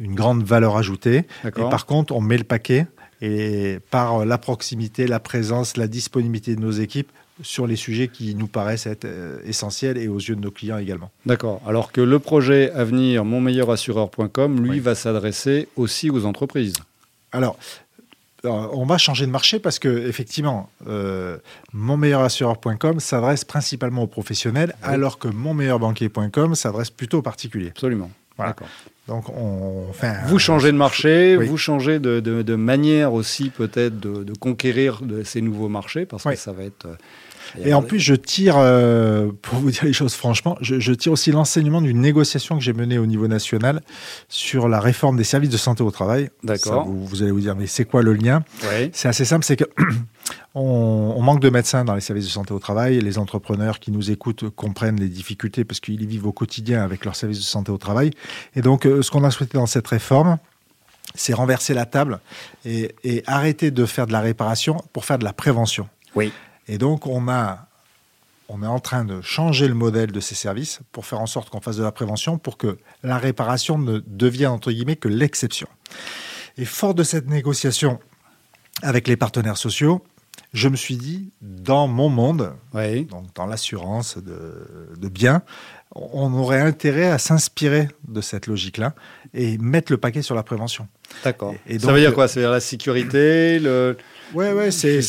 une 0.00 0.14
grande 0.14 0.42
valeur 0.42 0.76
ajoutée. 0.76 1.24
Et 1.44 1.50
par 1.50 1.86
contre, 1.86 2.14
on 2.14 2.20
met 2.20 2.38
le 2.38 2.44
paquet 2.44 2.86
et 3.20 3.78
par 3.90 4.24
la 4.26 4.38
proximité, 4.38 5.06
la 5.06 5.20
présence, 5.20 5.76
la 5.76 5.86
disponibilité 5.86 6.56
de 6.56 6.60
nos 6.60 6.72
équipes 6.72 7.10
sur 7.40 7.66
les 7.66 7.76
sujets 7.76 8.08
qui 8.08 8.34
nous 8.34 8.46
paraissent 8.46 8.86
être 8.86 9.04
euh, 9.06 9.38
essentiels 9.46 9.96
et 9.96 10.06
aux 10.06 10.18
yeux 10.18 10.36
de 10.36 10.40
nos 10.40 10.50
clients 10.50 10.78
également. 10.78 11.10
D'accord. 11.24 11.60
Alors 11.66 11.90
que 11.90 12.00
le 12.00 12.18
projet 12.18 12.70
à 12.72 12.84
venir, 12.84 13.24
monmeilleurassureur.com, 13.24 14.60
lui, 14.62 14.70
Oui. 14.70 14.80
va 14.80 14.94
s'adresser 14.94 15.68
aussi 15.76 16.10
aux 16.10 16.24
entreprises. 16.26 16.74
Alors, 17.32 17.56
alors, 18.44 18.76
on 18.78 18.84
va 18.86 18.98
changer 18.98 19.26
de 19.26 19.30
marché 19.30 19.58
parce 19.58 19.78
que 19.78 19.88
effectivement, 20.08 20.68
euh, 20.88 21.38
monmeilleurassureur.com 21.72 23.00
s'adresse 23.00 23.44
principalement 23.44 24.02
aux 24.02 24.06
professionnels, 24.08 24.74
Oui. 24.82 24.88
alors 24.94 25.18
que 25.18 25.28
monmeilleurbanquier.com 25.28 26.54
s'adresse 26.54 26.90
plutôt 26.90 27.18
aux 27.18 27.22
particuliers. 27.22 27.68
Absolument. 27.70 28.10
Voilà. 28.36 28.56
Donc, 29.08 29.28
on 29.28 29.86
Vous 30.26 30.38
changez 30.38 30.72
de 30.72 30.76
marché, 30.76 31.36
Oui. 31.36 31.46
vous 31.46 31.58
changez 31.58 31.98
de, 31.98 32.20
de- 32.20 32.42
de 32.42 32.54
manière 32.54 33.12
aussi 33.12 33.50
peut-être 33.50 33.98
de, 34.00 34.24
de 34.24 34.32
conquérir 34.34 35.00
ces 35.24 35.40
nouveaux 35.42 35.68
marchés, 35.68 36.06
parce 36.06 36.24
Oui. 36.24 36.34
que 36.34 36.38
ça 36.40 36.52
va 36.52 36.62
être... 36.64 36.86
Et 37.60 37.74
en 37.74 37.82
plus, 37.82 38.00
je 38.00 38.14
tire, 38.14 38.56
euh, 38.56 39.30
pour 39.42 39.58
vous 39.58 39.70
dire 39.70 39.84
les 39.84 39.92
choses 39.92 40.14
franchement, 40.14 40.56
je, 40.60 40.80
je 40.80 40.92
tire 40.92 41.12
aussi 41.12 41.32
l'enseignement 41.32 41.80
d'une 41.80 42.00
négociation 42.00 42.56
que 42.56 42.62
j'ai 42.62 42.72
menée 42.72 42.98
au 42.98 43.06
niveau 43.06 43.28
national 43.28 43.82
sur 44.28 44.68
la 44.68 44.80
réforme 44.80 45.16
des 45.16 45.24
services 45.24 45.50
de 45.50 45.56
santé 45.56 45.82
au 45.82 45.90
travail. 45.90 46.30
D'accord. 46.42 46.86
Vous, 46.86 47.06
vous 47.06 47.22
allez 47.22 47.32
vous 47.32 47.40
dire, 47.40 47.56
mais 47.56 47.66
c'est 47.66 47.84
quoi 47.84 48.02
le 48.02 48.14
lien? 48.14 48.42
Ouais. 48.64 48.90
C'est 48.92 49.08
assez 49.08 49.24
simple, 49.24 49.44
c'est 49.44 49.56
que 49.56 49.64
on, 50.54 51.14
on 51.16 51.22
manque 51.22 51.40
de 51.40 51.50
médecins 51.50 51.84
dans 51.84 51.94
les 51.94 52.00
services 52.00 52.26
de 52.26 52.30
santé 52.30 52.52
au 52.54 52.58
travail. 52.58 53.00
Les 53.00 53.18
entrepreneurs 53.18 53.80
qui 53.80 53.90
nous 53.90 54.10
écoutent 54.10 54.48
comprennent 54.50 55.00
les 55.00 55.08
difficultés 55.08 55.64
parce 55.64 55.80
qu'ils 55.80 56.02
y 56.02 56.06
vivent 56.06 56.26
au 56.26 56.32
quotidien 56.32 56.82
avec 56.82 57.04
leurs 57.04 57.16
services 57.16 57.38
de 57.38 57.44
santé 57.44 57.70
au 57.70 57.78
travail. 57.78 58.10
Et 58.56 58.62
donc, 58.62 58.86
euh, 58.86 59.02
ce 59.02 59.10
qu'on 59.10 59.24
a 59.24 59.30
souhaité 59.30 59.58
dans 59.58 59.66
cette 59.66 59.86
réforme, 59.88 60.38
c'est 61.14 61.34
renverser 61.34 61.74
la 61.74 61.84
table 61.84 62.20
et, 62.64 62.94
et 63.04 63.22
arrêter 63.26 63.70
de 63.70 63.84
faire 63.84 64.06
de 64.06 64.12
la 64.12 64.20
réparation 64.20 64.78
pour 64.92 65.04
faire 65.04 65.18
de 65.18 65.24
la 65.24 65.32
prévention. 65.32 65.88
Oui. 66.14 66.32
Et 66.68 66.78
donc, 66.78 67.06
on, 67.06 67.28
a, 67.28 67.66
on 68.48 68.62
est 68.62 68.66
en 68.66 68.80
train 68.80 69.04
de 69.04 69.20
changer 69.20 69.68
le 69.68 69.74
modèle 69.74 70.12
de 70.12 70.20
ces 70.20 70.34
services 70.34 70.80
pour 70.92 71.06
faire 71.06 71.20
en 71.20 71.26
sorte 71.26 71.50
qu'on 71.50 71.60
fasse 71.60 71.76
de 71.76 71.82
la 71.82 71.92
prévention 71.92 72.38
pour 72.38 72.56
que 72.56 72.78
la 73.02 73.18
réparation 73.18 73.78
ne 73.78 74.00
devienne, 74.06 74.50
entre 74.50 74.70
guillemets, 74.72 74.96
que 74.96 75.08
l'exception. 75.08 75.68
Et 76.58 76.64
fort 76.64 76.94
de 76.94 77.02
cette 77.02 77.28
négociation 77.28 77.98
avec 78.82 79.08
les 79.08 79.16
partenaires 79.16 79.56
sociaux, 79.56 80.04
je 80.52 80.68
me 80.68 80.76
suis 80.76 80.96
dit, 80.96 81.30
dans 81.40 81.88
mon 81.88 82.08
monde, 82.08 82.54
Oui. 82.74 83.04
donc 83.06 83.34
dans 83.34 83.46
l'assurance 83.46 84.18
de, 84.18 84.66
de 84.98 85.08
biens, 85.08 85.42
on 85.94 86.32
aurait 86.34 86.60
intérêt 86.60 87.10
à 87.10 87.18
s'inspirer 87.18 87.88
de 88.08 88.20
cette 88.20 88.46
logique-là 88.46 88.94
et 89.34 89.56
mettre 89.58 89.90
le 89.92 89.98
paquet 89.98 90.22
sur 90.22 90.34
la 90.34 90.42
prévention. 90.42 90.86
D'accord. 91.24 91.54
Et- 91.68 91.74
et 91.76 91.78
ça 91.78 91.92
veut 91.92 92.00
dire 92.00 92.10
euh, 92.10 92.12
quoi? 92.12 92.28
Ça 92.28 92.34
veut 92.40 92.42
dire 92.46 92.50
la 92.52 92.60
sécurité, 92.60 93.58
le... 93.58 93.96
Ouais, 94.34 94.70
c'est 94.70 95.02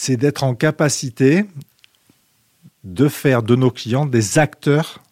c'est 0.00 0.16
d'être 0.16 0.42
en 0.44 0.54
capacité 0.54 1.44
de 2.82 3.08
faire 3.08 3.42
de 3.42 3.54
nos 3.56 3.70
clients 3.70 4.06
des 4.06 4.38
acteurs 4.38 5.02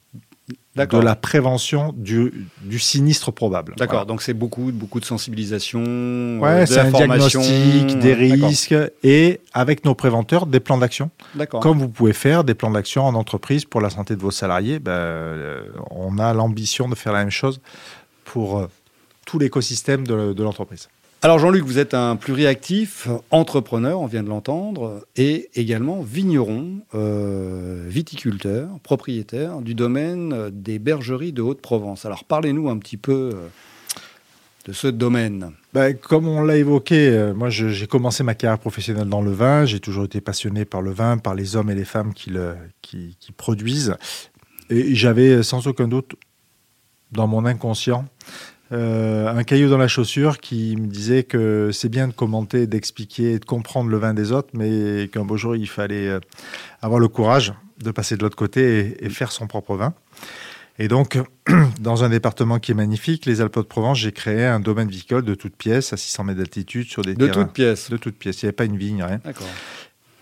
de 0.86 0.98
la 0.98 1.16
prévention 1.16 1.92
du, 1.96 2.46
du 2.62 2.78
sinistre 2.78 3.30
probable. 3.30 3.74
D'accord. 3.76 4.06
Donc 4.06 4.22
c'est 4.22 4.34
beaucoup, 4.34 4.70
beaucoup 4.72 5.00
de 5.00 5.04
sensibilisation, 5.04 5.82
euh. 5.84 6.38
Ouais, 6.38 6.60
de 6.60 6.66
c'est 6.66 6.80
un 6.80 6.90
diagnostic, 6.90 7.98
des 7.98 8.14
risques 8.14 8.74
et 9.02 9.40
avec 9.52 9.84
nos 9.84 9.94
préventeurs 9.94 10.46
des 10.46 10.60
plans 10.60 10.78
d'action. 10.78 11.10
D'accord. 11.34 11.60
Comme 11.60 11.78
vous 11.78 11.88
pouvez 11.88 12.12
faire 12.12 12.44
des 12.44 12.54
plans 12.54 12.70
d'action 12.70 13.04
en 13.04 13.14
entreprise 13.14 13.64
pour 13.64 13.80
la 13.80 13.90
santé 13.90 14.16
de 14.16 14.20
vos 14.20 14.30
salariés, 14.30 14.78
ben, 14.78 14.92
euh, 14.92 15.62
on 15.90 16.18
a 16.18 16.32
l'ambition 16.32 16.88
de 16.88 16.94
faire 16.94 17.12
la 17.12 17.20
même 17.20 17.30
chose 17.30 17.60
pour 18.24 18.58
euh, 18.58 18.66
tout 19.26 19.38
l'écosystème 19.38 20.06
de, 20.06 20.32
de 20.32 20.42
l'entreprise. 20.42 20.88
Alors 21.20 21.40
Jean-Luc, 21.40 21.64
vous 21.64 21.80
êtes 21.80 21.94
un 21.94 22.14
pluriactif, 22.14 23.08
entrepreneur, 23.32 24.00
on 24.00 24.06
vient 24.06 24.22
de 24.22 24.28
l'entendre, 24.28 25.04
et 25.16 25.50
également 25.56 26.00
vigneron, 26.00 26.82
euh, 26.94 27.86
viticulteur, 27.88 28.68
propriétaire 28.84 29.60
du 29.60 29.74
domaine 29.74 30.48
des 30.50 30.78
bergeries 30.78 31.32
de 31.32 31.42
Haute-Provence. 31.42 32.06
Alors 32.06 32.22
parlez-nous 32.22 32.68
un 32.68 32.78
petit 32.78 32.96
peu 32.96 33.32
euh, 33.34 33.48
de 34.66 34.72
ce 34.72 34.86
domaine. 34.86 35.50
Ben, 35.72 35.92
comme 35.92 36.28
on 36.28 36.40
l'a 36.40 36.56
évoqué, 36.56 37.08
euh, 37.08 37.34
moi 37.34 37.50
j'ai 37.50 37.88
commencé 37.88 38.22
ma 38.22 38.36
carrière 38.36 38.60
professionnelle 38.60 39.08
dans 39.08 39.22
le 39.22 39.32
vin. 39.32 39.64
J'ai 39.64 39.80
toujours 39.80 40.04
été 40.04 40.20
passionné 40.20 40.64
par 40.64 40.82
le 40.82 40.92
vin, 40.92 41.18
par 41.18 41.34
les 41.34 41.56
hommes 41.56 41.70
et 41.70 41.74
les 41.74 41.84
femmes 41.84 42.14
qui 42.14 42.30
le 42.30 42.54
qui 42.80 43.16
produisent. 43.36 43.96
Et 44.70 44.94
j'avais 44.94 45.42
sans 45.42 45.66
aucun 45.66 45.88
doute 45.88 46.14
dans 47.10 47.26
mon 47.26 47.44
inconscient 47.44 48.04
euh, 48.72 49.28
un 49.28 49.44
caillou 49.44 49.68
dans 49.70 49.78
la 49.78 49.88
chaussure 49.88 50.38
qui 50.38 50.76
me 50.76 50.86
disait 50.86 51.22
que 51.22 51.70
c'est 51.72 51.88
bien 51.88 52.08
de 52.08 52.12
commenter, 52.12 52.66
d'expliquer, 52.66 53.38
de 53.38 53.44
comprendre 53.44 53.90
le 53.90 53.96
vin 53.96 54.14
des 54.14 54.32
autres, 54.32 54.48
mais 54.52 55.08
qu'un 55.12 55.24
beau 55.24 55.36
jour 55.36 55.56
il 55.56 55.68
fallait 55.68 56.08
euh, 56.08 56.20
avoir 56.82 57.00
le 57.00 57.08
courage 57.08 57.54
de 57.82 57.90
passer 57.90 58.16
de 58.16 58.22
l'autre 58.22 58.36
côté 58.36 58.96
et, 59.00 59.06
et 59.06 59.08
faire 59.10 59.32
son 59.32 59.46
propre 59.46 59.76
vin. 59.76 59.94
Et 60.80 60.86
donc, 60.86 61.18
dans 61.80 62.04
un 62.04 62.08
département 62.08 62.58
qui 62.60 62.70
est 62.70 62.74
magnifique, 62.74 63.26
les 63.26 63.40
Alpes 63.40 63.56
de 63.56 63.62
Provence, 63.62 63.98
j'ai 63.98 64.12
créé 64.12 64.44
un 64.44 64.60
domaine 64.60 64.88
viticole 64.88 65.24
de 65.24 65.34
toutes 65.34 65.56
pièces 65.56 65.92
à 65.92 65.96
600 65.96 66.24
mètres 66.24 66.38
d'altitude 66.38 66.88
sur 66.88 67.02
des 67.02 67.14
De 67.14 67.26
terrains. 67.26 67.44
toutes 67.44 67.52
pièces. 67.52 67.90
De 67.90 67.96
toutes 67.96 68.16
pièces. 68.16 68.42
Il 68.42 68.46
n'y 68.46 68.48
avait 68.48 68.52
pas 68.56 68.64
une 68.64 68.76
vigne, 68.76 69.02
rien. 69.02 69.20
D'accord. 69.24 69.46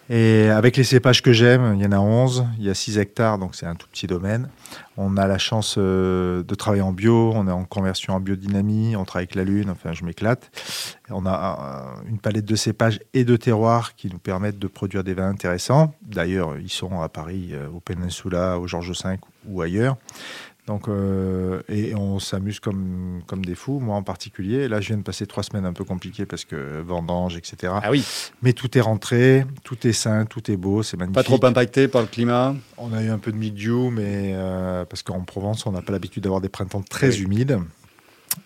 Et 0.08 0.48
avec 0.50 0.76
les 0.76 0.84
cépages 0.84 1.20
que 1.20 1.32
j'aime, 1.32 1.74
il 1.76 1.82
y 1.82 1.86
en 1.86 1.90
a 1.90 1.98
11, 1.98 2.46
il 2.58 2.64
y 2.64 2.70
a 2.70 2.74
6 2.74 2.98
hectares, 2.98 3.38
donc 3.38 3.56
c'est 3.56 3.66
un 3.66 3.74
tout 3.74 3.88
petit 3.88 4.06
domaine. 4.06 4.48
On 4.96 5.16
a 5.16 5.26
la 5.26 5.36
chance 5.36 5.74
euh, 5.78 6.44
de 6.44 6.54
travailler 6.54 6.82
en 6.82 6.92
bio, 6.92 7.32
on 7.34 7.48
est 7.48 7.52
en 7.52 7.64
conversion 7.64 8.14
en 8.14 8.20
biodynamie, 8.20 8.94
on 8.94 9.04
travaille 9.04 9.24
avec 9.24 9.34
la 9.34 9.42
lune, 9.42 9.68
enfin 9.68 9.92
je 9.92 10.04
m'éclate. 10.04 10.50
On 11.10 11.26
a 11.26 11.96
une 12.08 12.18
palette 12.18 12.44
de 12.44 12.54
cépages 12.54 13.00
et 13.14 13.24
de 13.24 13.36
terroirs 13.36 13.96
qui 13.96 14.08
nous 14.08 14.18
permettent 14.18 14.60
de 14.60 14.68
produire 14.68 15.02
des 15.02 15.14
vins 15.14 15.28
intéressants. 15.28 15.92
D'ailleurs, 16.02 16.56
ils 16.56 16.70
sont 16.70 17.00
à 17.00 17.08
Paris, 17.08 17.50
euh, 17.52 17.68
au 17.68 17.80
Peninsula, 17.80 18.60
au 18.60 18.68
Georges 18.68 18.92
V 19.04 19.18
ou 19.48 19.60
ailleurs. 19.60 19.96
Donc, 20.66 20.88
euh, 20.88 21.62
et 21.68 21.94
on 21.94 22.18
s'amuse 22.18 22.58
comme, 22.58 23.20
comme 23.26 23.44
des 23.44 23.54
fous, 23.54 23.78
moi 23.78 23.94
en 23.94 24.02
particulier. 24.02 24.66
Là, 24.66 24.80
je 24.80 24.88
viens 24.88 24.96
de 24.96 25.02
passer 25.02 25.26
trois 25.26 25.44
semaines 25.44 25.64
un 25.64 25.72
peu 25.72 25.84
compliquées 25.84 26.26
parce 26.26 26.44
que 26.44 26.80
vendange, 26.80 27.36
etc. 27.36 27.72
Ah 27.82 27.90
oui, 27.92 28.04
Mais 28.42 28.52
tout 28.52 28.76
est 28.76 28.80
rentré, 28.80 29.44
tout 29.62 29.86
est 29.86 29.92
sain, 29.92 30.24
tout 30.24 30.50
est 30.50 30.56
beau, 30.56 30.82
c'est 30.82 30.96
magnifique. 30.96 31.14
pas 31.14 31.22
trop 31.22 31.44
impacté 31.44 31.86
par 31.86 32.02
le 32.02 32.08
climat? 32.08 32.54
On 32.78 32.92
a 32.92 33.00
eu 33.02 33.10
un 33.10 33.18
peu 33.18 33.30
de 33.30 33.36
mildiou, 33.36 33.90
mais 33.90 34.32
euh, 34.34 34.84
parce 34.84 35.02
qu'en 35.04 35.20
Provence, 35.20 35.66
on 35.66 35.72
n'a 35.72 35.82
pas 35.82 35.92
l'habitude 35.92 36.24
d'avoir 36.24 36.40
des 36.40 36.48
printemps 36.48 36.82
très 36.82 37.10
Oui. 37.10 37.22
humides. 37.22 37.58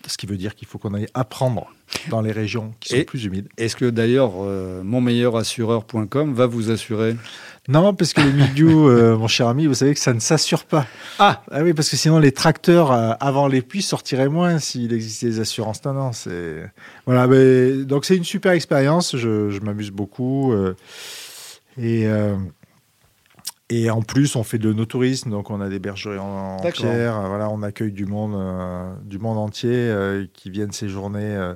Ce 0.07 0.17
qui 0.17 0.25
veut 0.25 0.37
dire 0.37 0.55
qu'il 0.55 0.67
faut 0.67 0.77
qu'on 0.77 0.93
aille 0.93 1.07
apprendre 1.13 1.67
dans 2.09 2.21
les 2.21 2.31
régions 2.31 2.71
qui 2.79 2.89
sont 2.89 2.95
Et- 2.95 3.03
plus 3.03 3.25
humides. 3.25 3.47
Est-ce 3.57 3.75
que 3.75 3.89
d'ailleurs 3.89 4.31
euh, 4.39 4.81
monmeilleurassureur.com 4.83 6.33
va 6.33 6.45
vous 6.45 6.71
assurer? 6.71 7.15
Non, 7.67 7.93
parce 7.93 8.13
que 8.13 8.21
les 8.21 8.31
mildiou, 8.33 8.87
euh, 8.89 9.15
mon 9.17 9.27
cher 9.27 9.47
ami, 9.47 9.67
vous 9.67 9.73
savez 9.75 9.93
que 9.93 9.99
ça 9.99 10.13
ne 10.13 10.19
s'assure 10.19 10.63
pas. 10.65 10.87
Ah 11.19 11.43
Ah 11.51 11.61
oui, 11.63 11.73
parce 11.73 11.89
que 11.89 11.97
sinon 11.97 12.17
les 12.19 12.31
tracteurs 12.31 12.91
euh, 12.91 13.11
avant 13.19 13.47
les 13.47 13.61
pluies 13.61 13.81
sortiraient 13.83 14.29
moins 14.29 14.57
s'il 14.59 14.91
existait 14.93 15.27
des 15.27 15.39
assurances. 15.39 15.83
Non, 15.85 15.93
non, 15.93 16.11
c'est 16.11 16.71
voilà. 17.05 17.27
Mais... 17.27 17.83
Donc 17.83 18.05
c'est 18.05 18.15
une 18.17 18.23
super 18.23 18.53
expérience. 18.53 19.15
Je, 19.15 19.49
je 19.51 19.59
m'amuse 19.61 19.91
beaucoup 19.91 20.51
euh, 20.53 20.75
et 21.77 22.07
euh, 22.07 22.35
Et 23.73 23.89
en 23.89 24.01
plus, 24.01 24.35
on 24.35 24.43
fait 24.43 24.57
de 24.57 24.73
no-tourisme, 24.73 25.29
donc 25.29 25.49
on 25.49 25.61
a 25.61 25.69
des 25.69 25.79
bergeries 25.79 26.17
en, 26.19 26.57
pierre. 26.59 27.17
euh, 27.17 27.27
Voilà, 27.29 27.49
on 27.49 27.63
accueille 27.63 27.93
du 27.93 28.05
monde, 28.05 28.33
euh, 28.35 28.91
du 29.05 29.17
monde 29.17 29.37
entier 29.37 29.69
euh, 29.73 30.25
qui 30.33 30.49
viennent 30.49 30.73
séjourner 30.73 31.23
euh, 31.23 31.53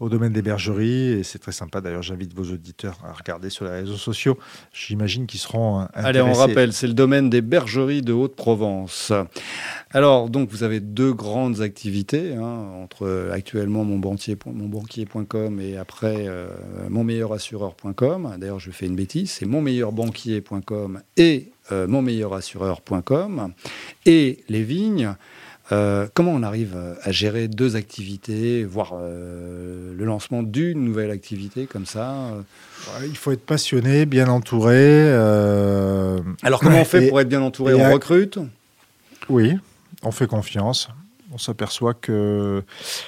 au 0.00 0.08
domaine 0.08 0.32
des 0.32 0.42
bergeries. 0.42 1.12
Et 1.12 1.22
c'est 1.22 1.38
très 1.38 1.52
sympa. 1.52 1.80
D'ailleurs, 1.80 2.02
j'invite 2.02 2.34
vos 2.34 2.42
auditeurs 2.52 2.98
à 3.04 3.12
regarder 3.12 3.50
sur 3.50 3.66
les 3.66 3.70
réseaux 3.70 3.94
sociaux. 3.96 4.36
J'imagine 4.72 5.26
qu'ils 5.26 5.38
seront 5.38 5.82
euh, 5.82 5.84
Allez, 5.94 6.20
on 6.20 6.24
intéressés. 6.24 6.40
rappelle, 6.40 6.72
c'est 6.72 6.88
le 6.88 6.92
domaine 6.94 7.30
des 7.30 7.40
bergeries 7.40 8.02
de 8.02 8.12
Haute-Provence. 8.12 9.12
Alors, 9.92 10.28
donc, 10.30 10.48
vous 10.50 10.64
avez 10.64 10.80
deux 10.80 11.12
grandes 11.12 11.60
activités, 11.60 12.34
hein, 12.34 12.64
entre 12.82 13.28
actuellement 13.32 13.84
monbanquier- 13.84 14.36
monbanquier.com 14.44 15.60
et 15.60 15.76
après 15.76 16.26
monmeilleurassureur.com. 16.90 18.36
D'ailleurs, 18.38 18.58
je 18.58 18.72
fais 18.72 18.86
une 18.86 18.96
bêtise, 18.96 19.30
c'est 19.30 19.46
monmeilleurbanquier.com 19.46 21.00
et 21.16 21.43
monmeilleurassureur.com. 21.70 23.52
Et 24.06 24.44
les 24.48 24.62
vignes, 24.62 25.14
euh, 25.72 26.06
comment 26.14 26.32
on 26.32 26.42
arrive 26.42 26.72
euh, 26.76 26.94
à 27.02 27.10
gérer 27.12 27.48
deux 27.48 27.74
activités, 27.76 28.64
voire 28.64 28.92
euh, 28.94 29.94
le 29.96 30.04
lancement 30.04 30.42
d'une 30.42 30.84
nouvelle 30.84 31.10
activité 31.10 31.66
comme 31.66 31.86
ça 31.86 32.10
euh 32.12 32.40
Ouais, 33.00 33.08
il 33.08 33.16
faut 33.16 33.32
être 33.32 33.46
passionné, 33.46 34.04
bien 34.04 34.28
entouré. 34.28 34.74
euh, 34.78 36.20
Alors, 36.42 36.60
comment 36.60 36.80
on 36.80 36.84
fait 36.84 37.06
et- 37.06 37.08
pour 37.08 37.18
être 37.20 37.28
bien 37.30 37.40
entouré? 37.40 37.72
On 37.72 37.92
recrute? 37.92 38.38
Oui, 39.30 39.54
on 40.02 40.10
fait 40.10 40.26
confiance. 40.26 40.88
On 41.32 41.38
s'aperçoit 41.38 41.94
que 41.94 42.62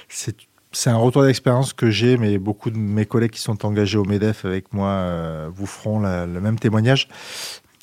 c'est 0.08 0.34
c'est 0.72 0.90
un 0.90 0.96
retour 0.96 1.22
d'expérience 1.24 1.72
que 1.72 1.90
j'ai, 1.90 2.16
mais 2.18 2.36
beaucoup 2.38 2.70
de 2.70 2.76
mes 2.76 3.06
collègues 3.06 3.30
qui 3.30 3.40
sont 3.40 3.64
engagés 3.64 3.96
au 3.98 4.04
MEDEF 4.04 4.44
avec 4.44 4.72
moi 4.74 4.88
euh, 4.88 5.48
vous 5.54 5.64
feront 5.66 6.00
la- 6.00 6.26
le 6.26 6.40
même 6.40 6.58
témoignage. 6.58 7.08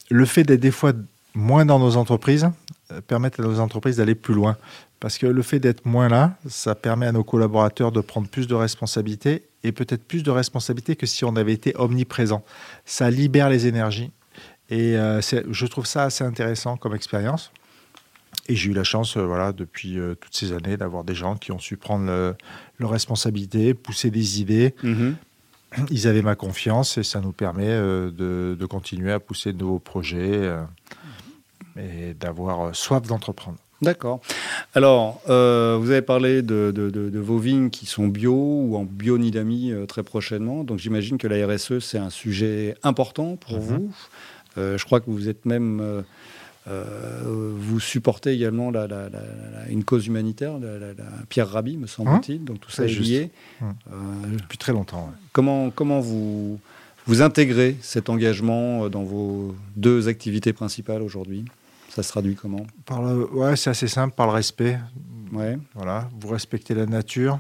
Le 0.10 0.26
fait 0.26 0.44
d'être 0.44 0.60
des 0.60 0.72
fois 0.72 0.94
moins 1.34 1.66
dans 1.66 1.80
nos 1.80 1.96
entreprises 1.98 2.50
euh, 2.92 3.02
permet 3.02 3.32
à 3.40 3.44
nos 3.44 3.60
entreprises 3.60 3.98
d'aller 3.98 4.16
plus 4.16 4.34
loin. 4.34 4.58
Parce 5.00 5.18
que 5.18 5.26
le 5.28 5.42
fait 5.42 5.60
d'être 5.60 5.86
moins 5.86 6.08
là, 6.08 6.38
ça 6.48 6.76
permet 6.76 7.06
à 7.08 7.12
nos 7.12 7.24
collaborateurs 7.24 7.92
de 7.92 8.00
prendre 8.00 8.28
plus 8.30 8.48
de 8.48 8.56
responsabilités 8.56 9.44
et 9.64 9.72
peut-être 9.72 10.04
plus 10.04 10.24
de 10.24 10.32
responsabilités 10.32 10.96
que 10.96 11.06
si 11.06 11.26
on 11.26 11.36
avait 11.36 11.52
été 11.54 11.74
omniprésent. 11.78 12.44
Ça 12.86 13.10
libère 13.10 13.50
les 13.50 13.68
énergies 13.68 14.12
et 14.70 14.96
euh, 14.98 15.20
je 15.22 15.66
trouve 15.66 15.86
ça 15.86 16.04
assez 16.04 16.24
intéressant 16.24 16.78
comme 16.78 16.96
expérience. 16.96 17.52
Et 18.50 18.56
j'ai 18.56 18.72
eu 18.72 18.74
la 18.74 18.84
chance, 18.84 19.16
euh, 19.18 19.22
voilà, 19.26 19.52
depuis 19.52 19.98
toutes 20.20 20.36
ces 20.36 20.54
années, 20.54 20.76
d'avoir 20.78 21.04
des 21.04 21.16
gens 21.16 21.36
qui 21.36 21.52
ont 21.52 21.60
su 21.60 21.78
prendre 21.78 22.06
le- 22.06 22.36
leurs 22.80 22.90
responsabilités, 22.90 23.74
pousser 23.74 24.10
des 24.10 24.42
idées. 24.42 24.74
Mhm. 24.84 25.16
Ils 25.90 26.08
avaient 26.08 26.22
ma 26.22 26.36
confiance 26.36 26.98
et 26.98 27.04
ça 27.04 27.20
nous 27.22 27.32
permet 27.32 27.68
euh, 27.70 28.12
de, 28.12 28.56
de 28.60 28.66
continuer 28.66 29.12
à 29.12 29.20
pousser 29.20 29.54
de 29.54 29.58
nouveaux 29.58 29.80
projets 29.80 30.18
euh, 30.32 30.62
et 31.78 32.14
d'avoir 32.14 32.62
euh, 32.62 32.74
soif 32.74 33.02
d'entreprendre. 33.08 33.58
D'accord. 33.82 34.22
Alors, 34.76 35.20
euh, 35.30 35.78
vous 35.82 35.92
avez 35.92 36.02
parlé 36.02 36.42
de, 36.42 36.72
de- 36.74 36.90
de- 36.90 37.10
de 37.10 37.20
vos 37.20 37.38
vignes 37.38 37.70
qui 37.70 37.86
sont 37.86 38.08
bio 38.08 38.34
ou 38.34 38.78
en 38.78 38.86
biodynamie 38.86 39.74
très 39.88 40.04
prochainement. 40.04 40.64
Donc, 40.64 40.80
j'imagine 40.80 41.18
que 41.18 41.28
la 41.28 41.46
RSE, 41.46 41.80
c'est 41.80 41.98
un 41.98 42.10
sujet 42.10 42.76
important 42.84 43.36
pour 43.36 43.56
Mhm. 43.58 43.62
vous. 43.62 43.92
Euh, 44.58 44.78
je 44.78 44.86
crois 44.86 45.02
que 45.02 45.10
vous 45.10 45.28
êtes 45.28 45.46
même. 45.46 46.04
Euh, 46.68 47.22
vous 47.58 47.80
supportez 47.80 48.32
également 48.34 48.72
la- 48.72 48.88
la- 48.88 49.10
la- 49.10 49.20
la- 49.20 49.70
une 49.70 49.84
cause 49.84 50.08
humanitaire, 50.08 50.54
Pierre 51.30 51.50
Rabhi, 51.50 51.78
me 51.78 51.88
semble-t-il. 51.88 52.44
Donc, 52.44 52.60
tout 52.62 52.72
ça 52.72 52.86
est 52.86 52.88
juste. 52.90 53.10
lié. 53.10 53.32
Mhm. 53.62 53.68
Euh, 53.92 54.38
Depuis 54.42 54.58
très 54.58 54.72
longtemps. 54.72 55.06
ouais. 55.08 55.14
comment, 55.34 55.70
comment 55.72 56.00
vous, 56.00 56.60
vous 57.06 57.22
intégrez 57.22 57.76
cet 57.82 58.10
engagement 58.10 58.86
euh, 58.86 58.90
dans 58.90 59.04
vos 59.04 59.56
deux 59.76 60.08
activités 60.08 60.54
principales 60.54 61.02
aujourd'hui? 61.02 61.44
Ça 61.90 62.02
se 62.02 62.10
traduit 62.10 62.36
comment? 62.36 62.66
Par 62.86 63.02
le- 63.04 63.30
ouais, 63.34 63.56
c'est 63.56 63.70
assez 63.70 63.88
simple, 63.88 64.16
par 64.16 64.28
le 64.28 64.34
respect. 64.34 64.80
Ouais. 65.32 65.58
Voilà, 65.76 66.10
vous 66.20 66.30
respectez 66.30 66.74
la 66.74 66.86
nature 66.86 67.40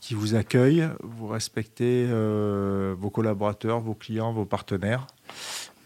qui 0.00 0.14
vous 0.14 0.34
accueille, 0.34 0.88
vous 1.02 1.26
respectez 1.28 2.06
euh, 2.08 2.94
vos 2.98 3.10
collaborateurs, 3.10 3.80
vos 3.80 3.94
clients, 3.94 4.32
vos 4.32 4.44
partenaires, 4.44 5.06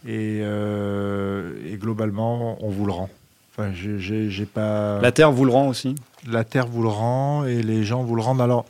et, 0.06 0.40
euh, 0.42 1.52
et 1.70 1.76
globalement, 1.76 2.56
on 2.64 2.70
vous 2.70 2.86
le 2.86 2.92
rend. 2.92 3.08
Enfin, 3.52 3.70
j'ai- 3.74 4.46
pas. 4.46 5.00
La 5.00 5.12
Terre 5.12 5.30
vous 5.30 5.44
le 5.44 5.52
rend 5.52 5.68
aussi? 5.68 5.94
La 6.30 6.42
terre 6.44 6.66
vous 6.66 6.82
le 6.82 6.88
rend 6.88 7.44
et 7.44 7.62
les 7.62 7.84
gens 7.84 8.02
vous 8.02 8.16
le 8.16 8.22
rendent. 8.22 8.40
Alors, 8.40 8.64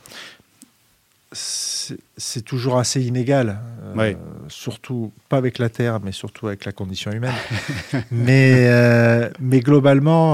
c'est 1.31 2.41
toujours 2.43 2.77
assez 2.77 3.01
inégal. 3.01 3.59
euh, 3.83 3.95
Ouais. 3.95 4.17
Surtout, 4.49 5.11
pas 5.29 5.37
avec 5.37 5.57
la 5.57 5.69
terre, 5.69 5.99
mais 6.03 6.11
surtout 6.11 6.47
avec 6.47 6.65
la 6.65 6.71
condition 6.71 7.11
humaine. 7.11 7.33
mais, 8.11 8.67
euh, 8.67 9.29
mais 9.39 9.59
globalement, 9.61 10.33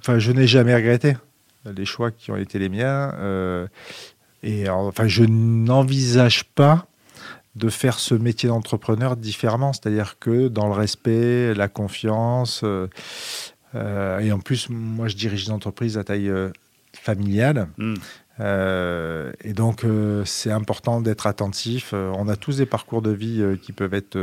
enfin, 0.00 0.18
je 0.18 0.32
n'ai 0.32 0.46
jamais 0.46 0.74
regretté 0.74 1.16
les 1.76 1.84
choix 1.84 2.10
qui 2.10 2.30
ont 2.30 2.36
été 2.36 2.58
les 2.58 2.68
miens. 2.68 3.14
et 4.42 4.68
enfin, 4.68 5.06
je 5.06 5.24
n'envisage 5.24 6.44
pas 6.44 6.86
de 7.56 7.68
faire 7.68 7.98
ce 7.98 8.14
métier 8.14 8.48
d'entrepreneur 8.48 9.16
différemment, 9.16 9.72
c'est-à-dire 9.72 10.18
que 10.18 10.48
dans 10.48 10.66
le 10.66 10.72
respect, 10.74 11.54
la 11.54 11.68
confiance, 11.68 12.62
euh, 12.64 12.86
euh, 13.74 14.18
et 14.20 14.32
en 14.32 14.38
plus, 14.40 14.68
moi, 14.70 15.08
je 15.08 15.16
dirige 15.16 15.46
une 15.46 15.52
entreprise 15.52 15.98
à 15.98 16.04
taille 16.04 16.28
euh, 16.28 16.50
familiale. 16.92 17.68
Hmm. 17.78 17.94
Euh, 18.40 19.32
et 19.44 19.52
donc, 19.52 19.84
euh, 19.84 20.24
c'est 20.24 20.50
important 20.50 21.00
d'être 21.02 21.26
attentif. 21.26 21.90
Euh, 21.92 22.10
on 22.16 22.26
a 22.28 22.36
tous 22.36 22.56
des 22.56 22.66
parcours 22.66 23.02
de 23.02 23.10
vie 23.10 23.44
qui 23.62 23.72
peuvent 23.72 23.92
être 23.94 24.18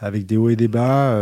avec 0.00 0.26
des 0.26 0.36
hauts 0.36 0.48
et 0.48 0.56
des 0.56 0.68
bas. 0.68 1.16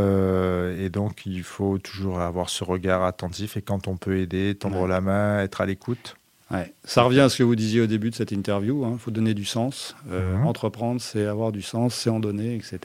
et 0.79 0.89
donc, 0.89 1.27
il 1.27 1.43
faut 1.43 1.79
toujours 1.79 2.21
avoir 2.21 2.49
ce 2.49 2.65
regard 2.65 3.05
attentif. 3.05 3.57
Et 3.57 3.63
quand 3.63 3.87
on 3.89 3.97
peut 3.97 4.17
aider, 4.19 4.55
tendre 4.55 4.83
Ouais. 4.83 4.89
la 4.89 5.01
main, 5.01 5.41
être 5.43 5.61
à 5.61 5.67
l'écoute. 5.67 6.17
Ouais. 6.51 6.73
Ça 6.85 7.03
revient 7.03 7.21
à 7.21 7.29
ce 7.29 7.39
que 7.39 7.43
vous 7.45 7.55
disiez 7.57 7.81
au 7.81 7.87
début 7.87 8.11
de 8.11 8.15
cette 8.15 8.33
interview. 8.33 8.85
Il 8.93 8.99
faut 8.99 9.11
donner 9.13 9.35
du 9.35 9.45
sens. 9.45 9.95
Euh, 10.11 10.37
Mhm. 10.37 10.47
Entreprendre, 10.47 11.01
c'est 11.01 11.25
avoir 11.27 11.53
du 11.53 11.63
sens, 11.63 11.95
c'est 11.95 12.11
en 12.11 12.19
donner, 12.21 12.55
etc. 12.57 12.79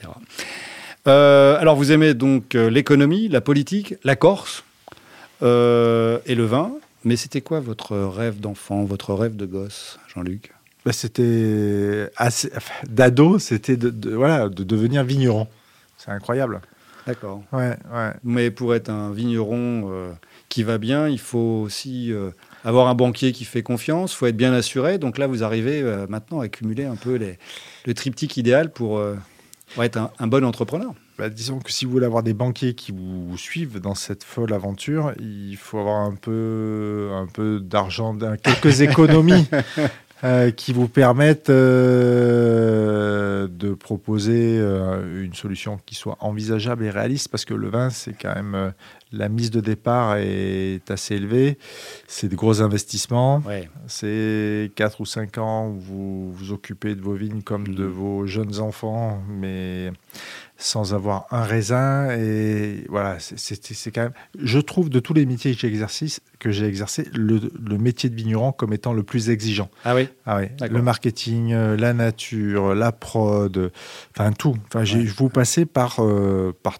Euh, 1.08 1.56
alors, 1.58 1.76
vous 1.76 1.92
aimez 1.92 2.14
donc 2.14 2.54
euh, 2.54 2.68
l'économie, 2.70 3.28
la 3.28 3.40
politique, 3.40 3.94
la 4.04 4.16
Corse 4.16 4.64
euh, 5.42 6.18
et 6.26 6.34
le 6.34 6.44
vin. 6.44 6.72
Mais 7.04 7.16
c'était 7.16 7.40
quoi 7.40 7.60
votre 7.60 7.96
rêve 7.96 8.40
d'enfant, 8.40 8.84
votre 8.84 9.14
rêve 9.14 9.36
de 9.36 9.46
gosse, 9.46 9.98
Jean-Luc? 10.14 10.52
Bah, 10.84 10.92
c'était 10.92 12.10
assez. 12.16 12.50
enfin, 12.56 12.74
D'ado, 12.88 13.38
c'était 13.38 13.76
de, 13.76 13.90
de- 13.90 14.14
voilà, 14.14 14.48
de 14.48 14.64
devenir 14.64 15.04
vigneron. 15.04 15.46
C'est 15.98 16.10
incroyable. 16.10 16.60
D'accord. 17.06 17.42
Ouais, 17.52 17.76
ouais. 17.94 18.10
Mais 18.24 18.50
pour 18.50 18.74
être 18.74 18.88
un 18.90 19.12
vigneron 19.12 19.88
euh, 19.92 20.10
qui 20.48 20.64
va 20.64 20.78
bien, 20.78 21.08
il 21.08 21.20
faut 21.20 21.62
aussi 21.64 22.12
euh, 22.12 22.30
avoir 22.66 22.88
un 22.88 22.94
banquier 22.94 23.30
qui 23.30 23.44
fait 23.44 23.62
confiance, 23.62 24.12
il 24.12 24.16
faut 24.16 24.26
être 24.26 24.36
bien 24.36 24.52
assuré. 24.52 24.98
Donc 24.98 25.18
là, 25.18 25.28
vous 25.28 25.44
arrivez 25.44 25.80
euh, 25.82 26.06
maintenant 26.08 26.40
à 26.40 26.44
accumuler 26.46 26.84
un 26.84 26.96
peu 26.96 27.14
les, 27.14 27.38
le 27.86 27.94
triptyque 27.94 28.36
idéal 28.36 28.72
pour, 28.72 28.98
euh, 28.98 29.14
pour 29.72 29.84
être 29.84 29.96
un, 29.96 30.10
un 30.18 30.26
bon 30.26 30.44
entrepreneur. 30.44 30.92
Bah, 31.16 31.28
disons 31.30 31.60
que 31.60 31.70
si 31.70 31.84
vous 31.84 31.92
voulez 31.92 32.06
avoir 32.06 32.24
des 32.24 32.34
banquiers 32.34 32.74
qui 32.74 32.90
vous 32.92 33.38
suivent 33.38 33.80
dans 33.80 33.94
cette 33.94 34.24
folle 34.24 34.52
aventure, 34.52 35.12
il 35.20 35.56
faut 35.56 35.78
avoir 35.78 36.02
un 36.02 36.16
peu, 36.16 37.10
un 37.12 37.26
peu 37.26 37.60
d'argent, 37.60 38.18
quelques 38.42 38.80
économies 38.82 39.46
euh, 40.24 40.50
qui 40.50 40.72
vous 40.72 40.88
permettent 40.88 41.50
euh, 43.16 43.48
de 43.48 43.74
proposer 43.74 44.58
euh, 44.58 45.24
une 45.24 45.34
solution 45.34 45.78
qui 45.86 45.94
soit 45.94 46.16
envisageable 46.20 46.84
et 46.84 46.90
réaliste, 46.90 47.28
parce 47.28 47.44
que 47.44 47.54
le 47.54 47.68
vin, 47.68 47.90
c'est 47.90 48.12
quand 48.12 48.34
même 48.34 48.54
euh, 48.54 48.70
la 49.12 49.28
mise 49.28 49.50
de 49.50 49.60
départ 49.60 50.16
est 50.16 50.90
assez 50.90 51.14
élevée, 51.16 51.58
c'est 52.06 52.28
de 52.28 52.36
gros 52.36 52.60
investissements. 52.62 53.38
Ouais. 53.46 53.68
C'est 53.86 54.70
4 54.74 55.00
ou 55.00 55.06
5 55.06 55.38
ans 55.38 55.68
où 55.68 55.78
vous 55.78 56.32
vous 56.32 56.52
occupez 56.52 56.94
de 56.94 57.00
vos 57.00 57.14
vignes 57.14 57.42
comme 57.42 57.68
de 57.74 57.84
Mhm. 57.84 57.90
vos 57.90 58.26
jeunes 58.26 58.58
enfants, 58.60 59.22
mais 59.28 59.92
sans 60.58 60.94
avoir 60.94 61.26
un 61.30 61.42
raisin. 61.42 62.10
Et 62.18 62.84
voilà, 62.88 63.18
c'est- 63.18 63.90
quand 63.90 64.02
même. 64.02 64.12
Je 64.38 64.58
trouve 64.58 64.88
de 64.90 65.00
tous 65.00 65.14
les 65.14 65.26
métiers 65.26 65.54
que 65.54 65.60
j'ai 65.60 65.68
exercé, 65.68 66.06
que 66.38 66.50
j'ai 66.50 66.66
exercé 66.66 67.06
le, 67.14 67.50
le 67.62 67.78
métier 67.78 68.08
de 68.10 68.14
vigneron 68.14 68.52
comme 68.52 68.72
étant 68.72 68.92
le 68.92 69.02
plus 69.02 69.30
exigeant. 69.30 69.68
Ah 69.84 69.94
oui? 69.94 70.08
Ah 70.24 70.38
oui, 70.38 70.46
le 70.70 70.82
marketing, 70.82 71.52
euh, 71.52 71.76
la 71.76 71.92
nature, 71.92 72.74
la 72.74 72.92
prod, 72.92 73.56
euh, 73.56 73.70
enfin 74.16 74.32
tout. 74.32 74.56
Enfin, 74.68 74.84
Ouais. 74.84 75.04
vous 75.04 75.28
passez 75.28 75.66
par 75.66 75.96
euh, 76.00 76.52
par 76.62 76.78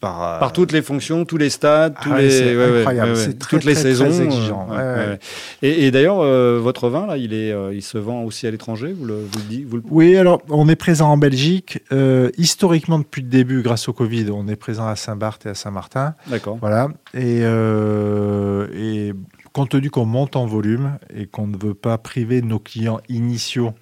par, 0.00 0.22
euh, 0.22 0.38
Par 0.38 0.52
toutes 0.54 0.72
les 0.72 0.80
fonctions, 0.82 1.24
tous 1.26 1.36
les 1.36 1.50
stades, 1.50 1.94
tous 2.02 2.10
Ah 2.12 2.18
les, 2.20 2.30
c'est 2.30 2.56
ouais, 2.56 2.70
ouais, 2.70 2.78
incroyable. 2.78 3.10
ouais, 3.12 3.16
ouais. 3.18 3.22
C'est 3.24 3.38
très, 3.38 3.56
toutes 3.58 3.64
les 3.66 3.74
très, 3.74 3.82
saisons. 3.82 4.08
très 4.08 4.20
euh, 4.20 4.24
exigeant. 4.24 4.66
ouais, 4.70 4.76
Ouais, 4.76 4.82
ouais, 4.82 4.94
ouais. 4.94 5.06
ouais. 5.08 5.18
Et, 5.62 5.86
et 5.86 5.90
d'ailleurs, 5.90 6.20
euh, 6.20 6.58
votre 6.58 6.88
vin 6.88 7.06
là, 7.06 7.18
il 7.18 7.34
est, 7.34 7.52
euh, 7.52 7.74
il 7.74 7.82
se 7.82 7.98
vend 7.98 8.22
aussi 8.22 8.46
à 8.46 8.50
l'étranger. 8.50 8.94
Vous 8.98 9.04
le, 9.04 9.14
vous 9.14 9.38
le 9.38 9.44
dites, 9.44 9.66
vous 9.68 9.76
le- 9.76 9.82
Oui, 9.90 10.16
alors 10.16 10.40
on 10.48 10.68
est 10.68 10.76
présent 10.76 11.10
en 11.10 11.16
Belgique. 11.18 11.80
Euh, 11.92 12.30
historiquement, 12.38 12.98
depuis 12.98 13.20
le 13.22 13.28
début, 13.28 13.60
grâce 13.62 13.88
au 13.88 13.92
Covid, 13.92 14.30
on 14.30 14.48
est 14.48 14.56
présent 14.56 14.86
à 14.88 14.96
Saint-Barth 14.96 15.44
et 15.44 15.50
à 15.50 15.54
Saint-Martin. 15.54 16.14
D'accord. 16.28 16.56
Voilà. 16.60 16.88
Et, 17.12 17.40
euh, 17.42 18.66
et 18.74 19.12
compte 19.52 19.70
tenu 19.70 19.90
qu'on 19.90 20.06
monte 20.06 20.34
en 20.36 20.46
volume 20.46 20.96
et 21.14 21.26
qu'on 21.26 21.46
ne 21.46 21.56
veut 21.56 21.74
pas 21.74 21.98
priver 21.98 22.40
nos 22.40 22.58
clients 22.58 23.00
initiaux 23.10 23.74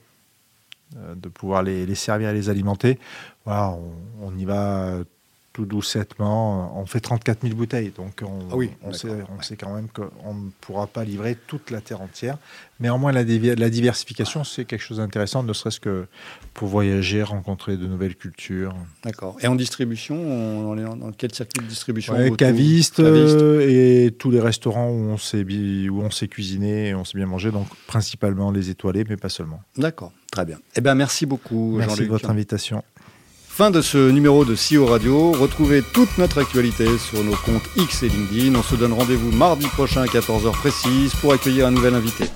euh, 0.96 1.14
de 1.14 1.28
pouvoir 1.28 1.62
les, 1.62 1.87
les 1.87 1.94
servir 1.94 2.31
et 2.31 2.35
les 2.35 2.48
alimenter, 2.48 2.98
voilà, 3.44 3.70
on, 3.70 4.26
on 4.26 4.37
y 4.37 4.44
va 4.46 4.94
tout 5.59 5.66
doucettement. 5.66 6.81
On 6.81 6.87
fait 6.87 7.01
34 7.01 7.42
000 7.42 7.55
bouteilles, 7.57 7.90
donc 7.90 8.23
on, 8.23 8.47
ah 8.53 8.57
oui, 8.57 8.71
on, 8.85 8.92
sait, 8.92 9.09
on 9.37 9.42
sait, 9.42 9.57
quand 9.57 9.75
même 9.75 9.88
qu'on 9.88 10.35
ne 10.35 10.51
pourra 10.61 10.87
pas 10.87 11.05
livrer 11.05 11.37
toute 11.49 11.73
la 11.73 11.81
terre 11.81 12.01
entière. 12.01 12.38
Mais 12.79 12.90
en 12.90 12.99
moins, 12.99 13.11
la, 13.11 13.25
la 13.25 13.71
diversification, 13.71 14.44
c'est 14.44 14.64
quelque 14.64 14.83
chose 14.83 14.99
d'intéressant, 14.99 15.42
ne 15.42 15.53
serait-ce 15.53 15.81
que 15.81 16.07
pour 16.55 16.68
voyager, 16.68 17.25
rencontrer 17.25 17.77
de 17.77 17.88
nouvelles 17.88 18.14
cultures. 18.14 18.73
D'accord. 19.03 19.37
Et 19.40 19.49
en 19.49 19.57
distribution, 19.57 20.14
on, 20.14 20.77
dans 20.77 21.11
quel 21.11 21.35
circuit 21.35 21.61
de 21.61 21.68
distribution 21.68 22.14
ouais, 22.14 22.31
caviste, 22.31 23.01
euh, 23.01 24.07
et 24.07 24.12
tous 24.12 24.31
les 24.31 24.40
restaurants 24.40 24.90
où 24.90 25.11
on 25.11 25.18
s'est 25.18 25.44
où 25.90 26.03
on 26.03 26.11
s'est 26.11 26.29
cuisiné, 26.29 26.90
et 26.90 26.94
on 26.94 27.05
s'est 27.05 27.18
bien 27.18 27.27
mangé, 27.27 27.51
donc 27.51 27.66
principalement 27.88 28.53
les 28.53 28.71
étoilés, 28.71 29.05
mais 29.09 29.16
pas 29.16 29.29
seulement. 29.29 29.61
D'accord, 29.77 30.12
très 30.31 30.44
bien. 30.44 30.61
Eh 30.77 30.81
bien, 30.81 30.94
merci 30.94 31.27
beaucoup, 31.27 31.73
Jean-Luc. 31.81 31.88
Merci 31.88 32.03
de 32.03 32.09
votre 32.11 32.31
invitation. 32.31 32.85
Fin 33.59 33.73
de 33.73 33.83
ce 33.83 33.99
numéro 33.99 34.44
de 34.44 34.55
CEO 34.55 34.87
Radio. 34.87 35.33
Retrouvez 35.33 35.83
toute 35.83 36.16
notre 36.16 36.40
actualité 36.40 36.87
sur 36.97 37.25
nos 37.25 37.35
comptes 37.35 37.68
X 37.75 38.05
et 38.05 38.09
LinkedIn. 38.09 38.55
On 38.55 38.62
se 38.62 38.77
donne 38.77 38.92
rendez-vous 38.92 39.33
mardi 39.33 39.66
prochain 39.66 40.03
à 40.03 40.07
14h 40.07 40.53
précise 40.53 41.12
pour 41.16 41.33
accueillir 41.33 41.66
un 41.66 41.73
nouvel 41.73 41.97
invité. 41.97 42.27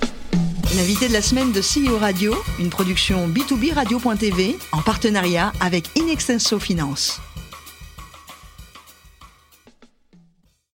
L'invité 0.75 1.07
de 1.07 1.13
la 1.13 1.21
semaine 1.21 1.53
de 1.53 1.61
CEO 1.61 1.97
Radio, 1.97 2.35
une 2.59 2.69
production 2.69 3.29
B2B 3.29 3.73
Radio.tv 3.73 4.57
en 4.73 4.81
partenariat 4.81 5.53
avec 5.61 5.97
Inextenso 5.97 6.59
Finance. 6.59 7.21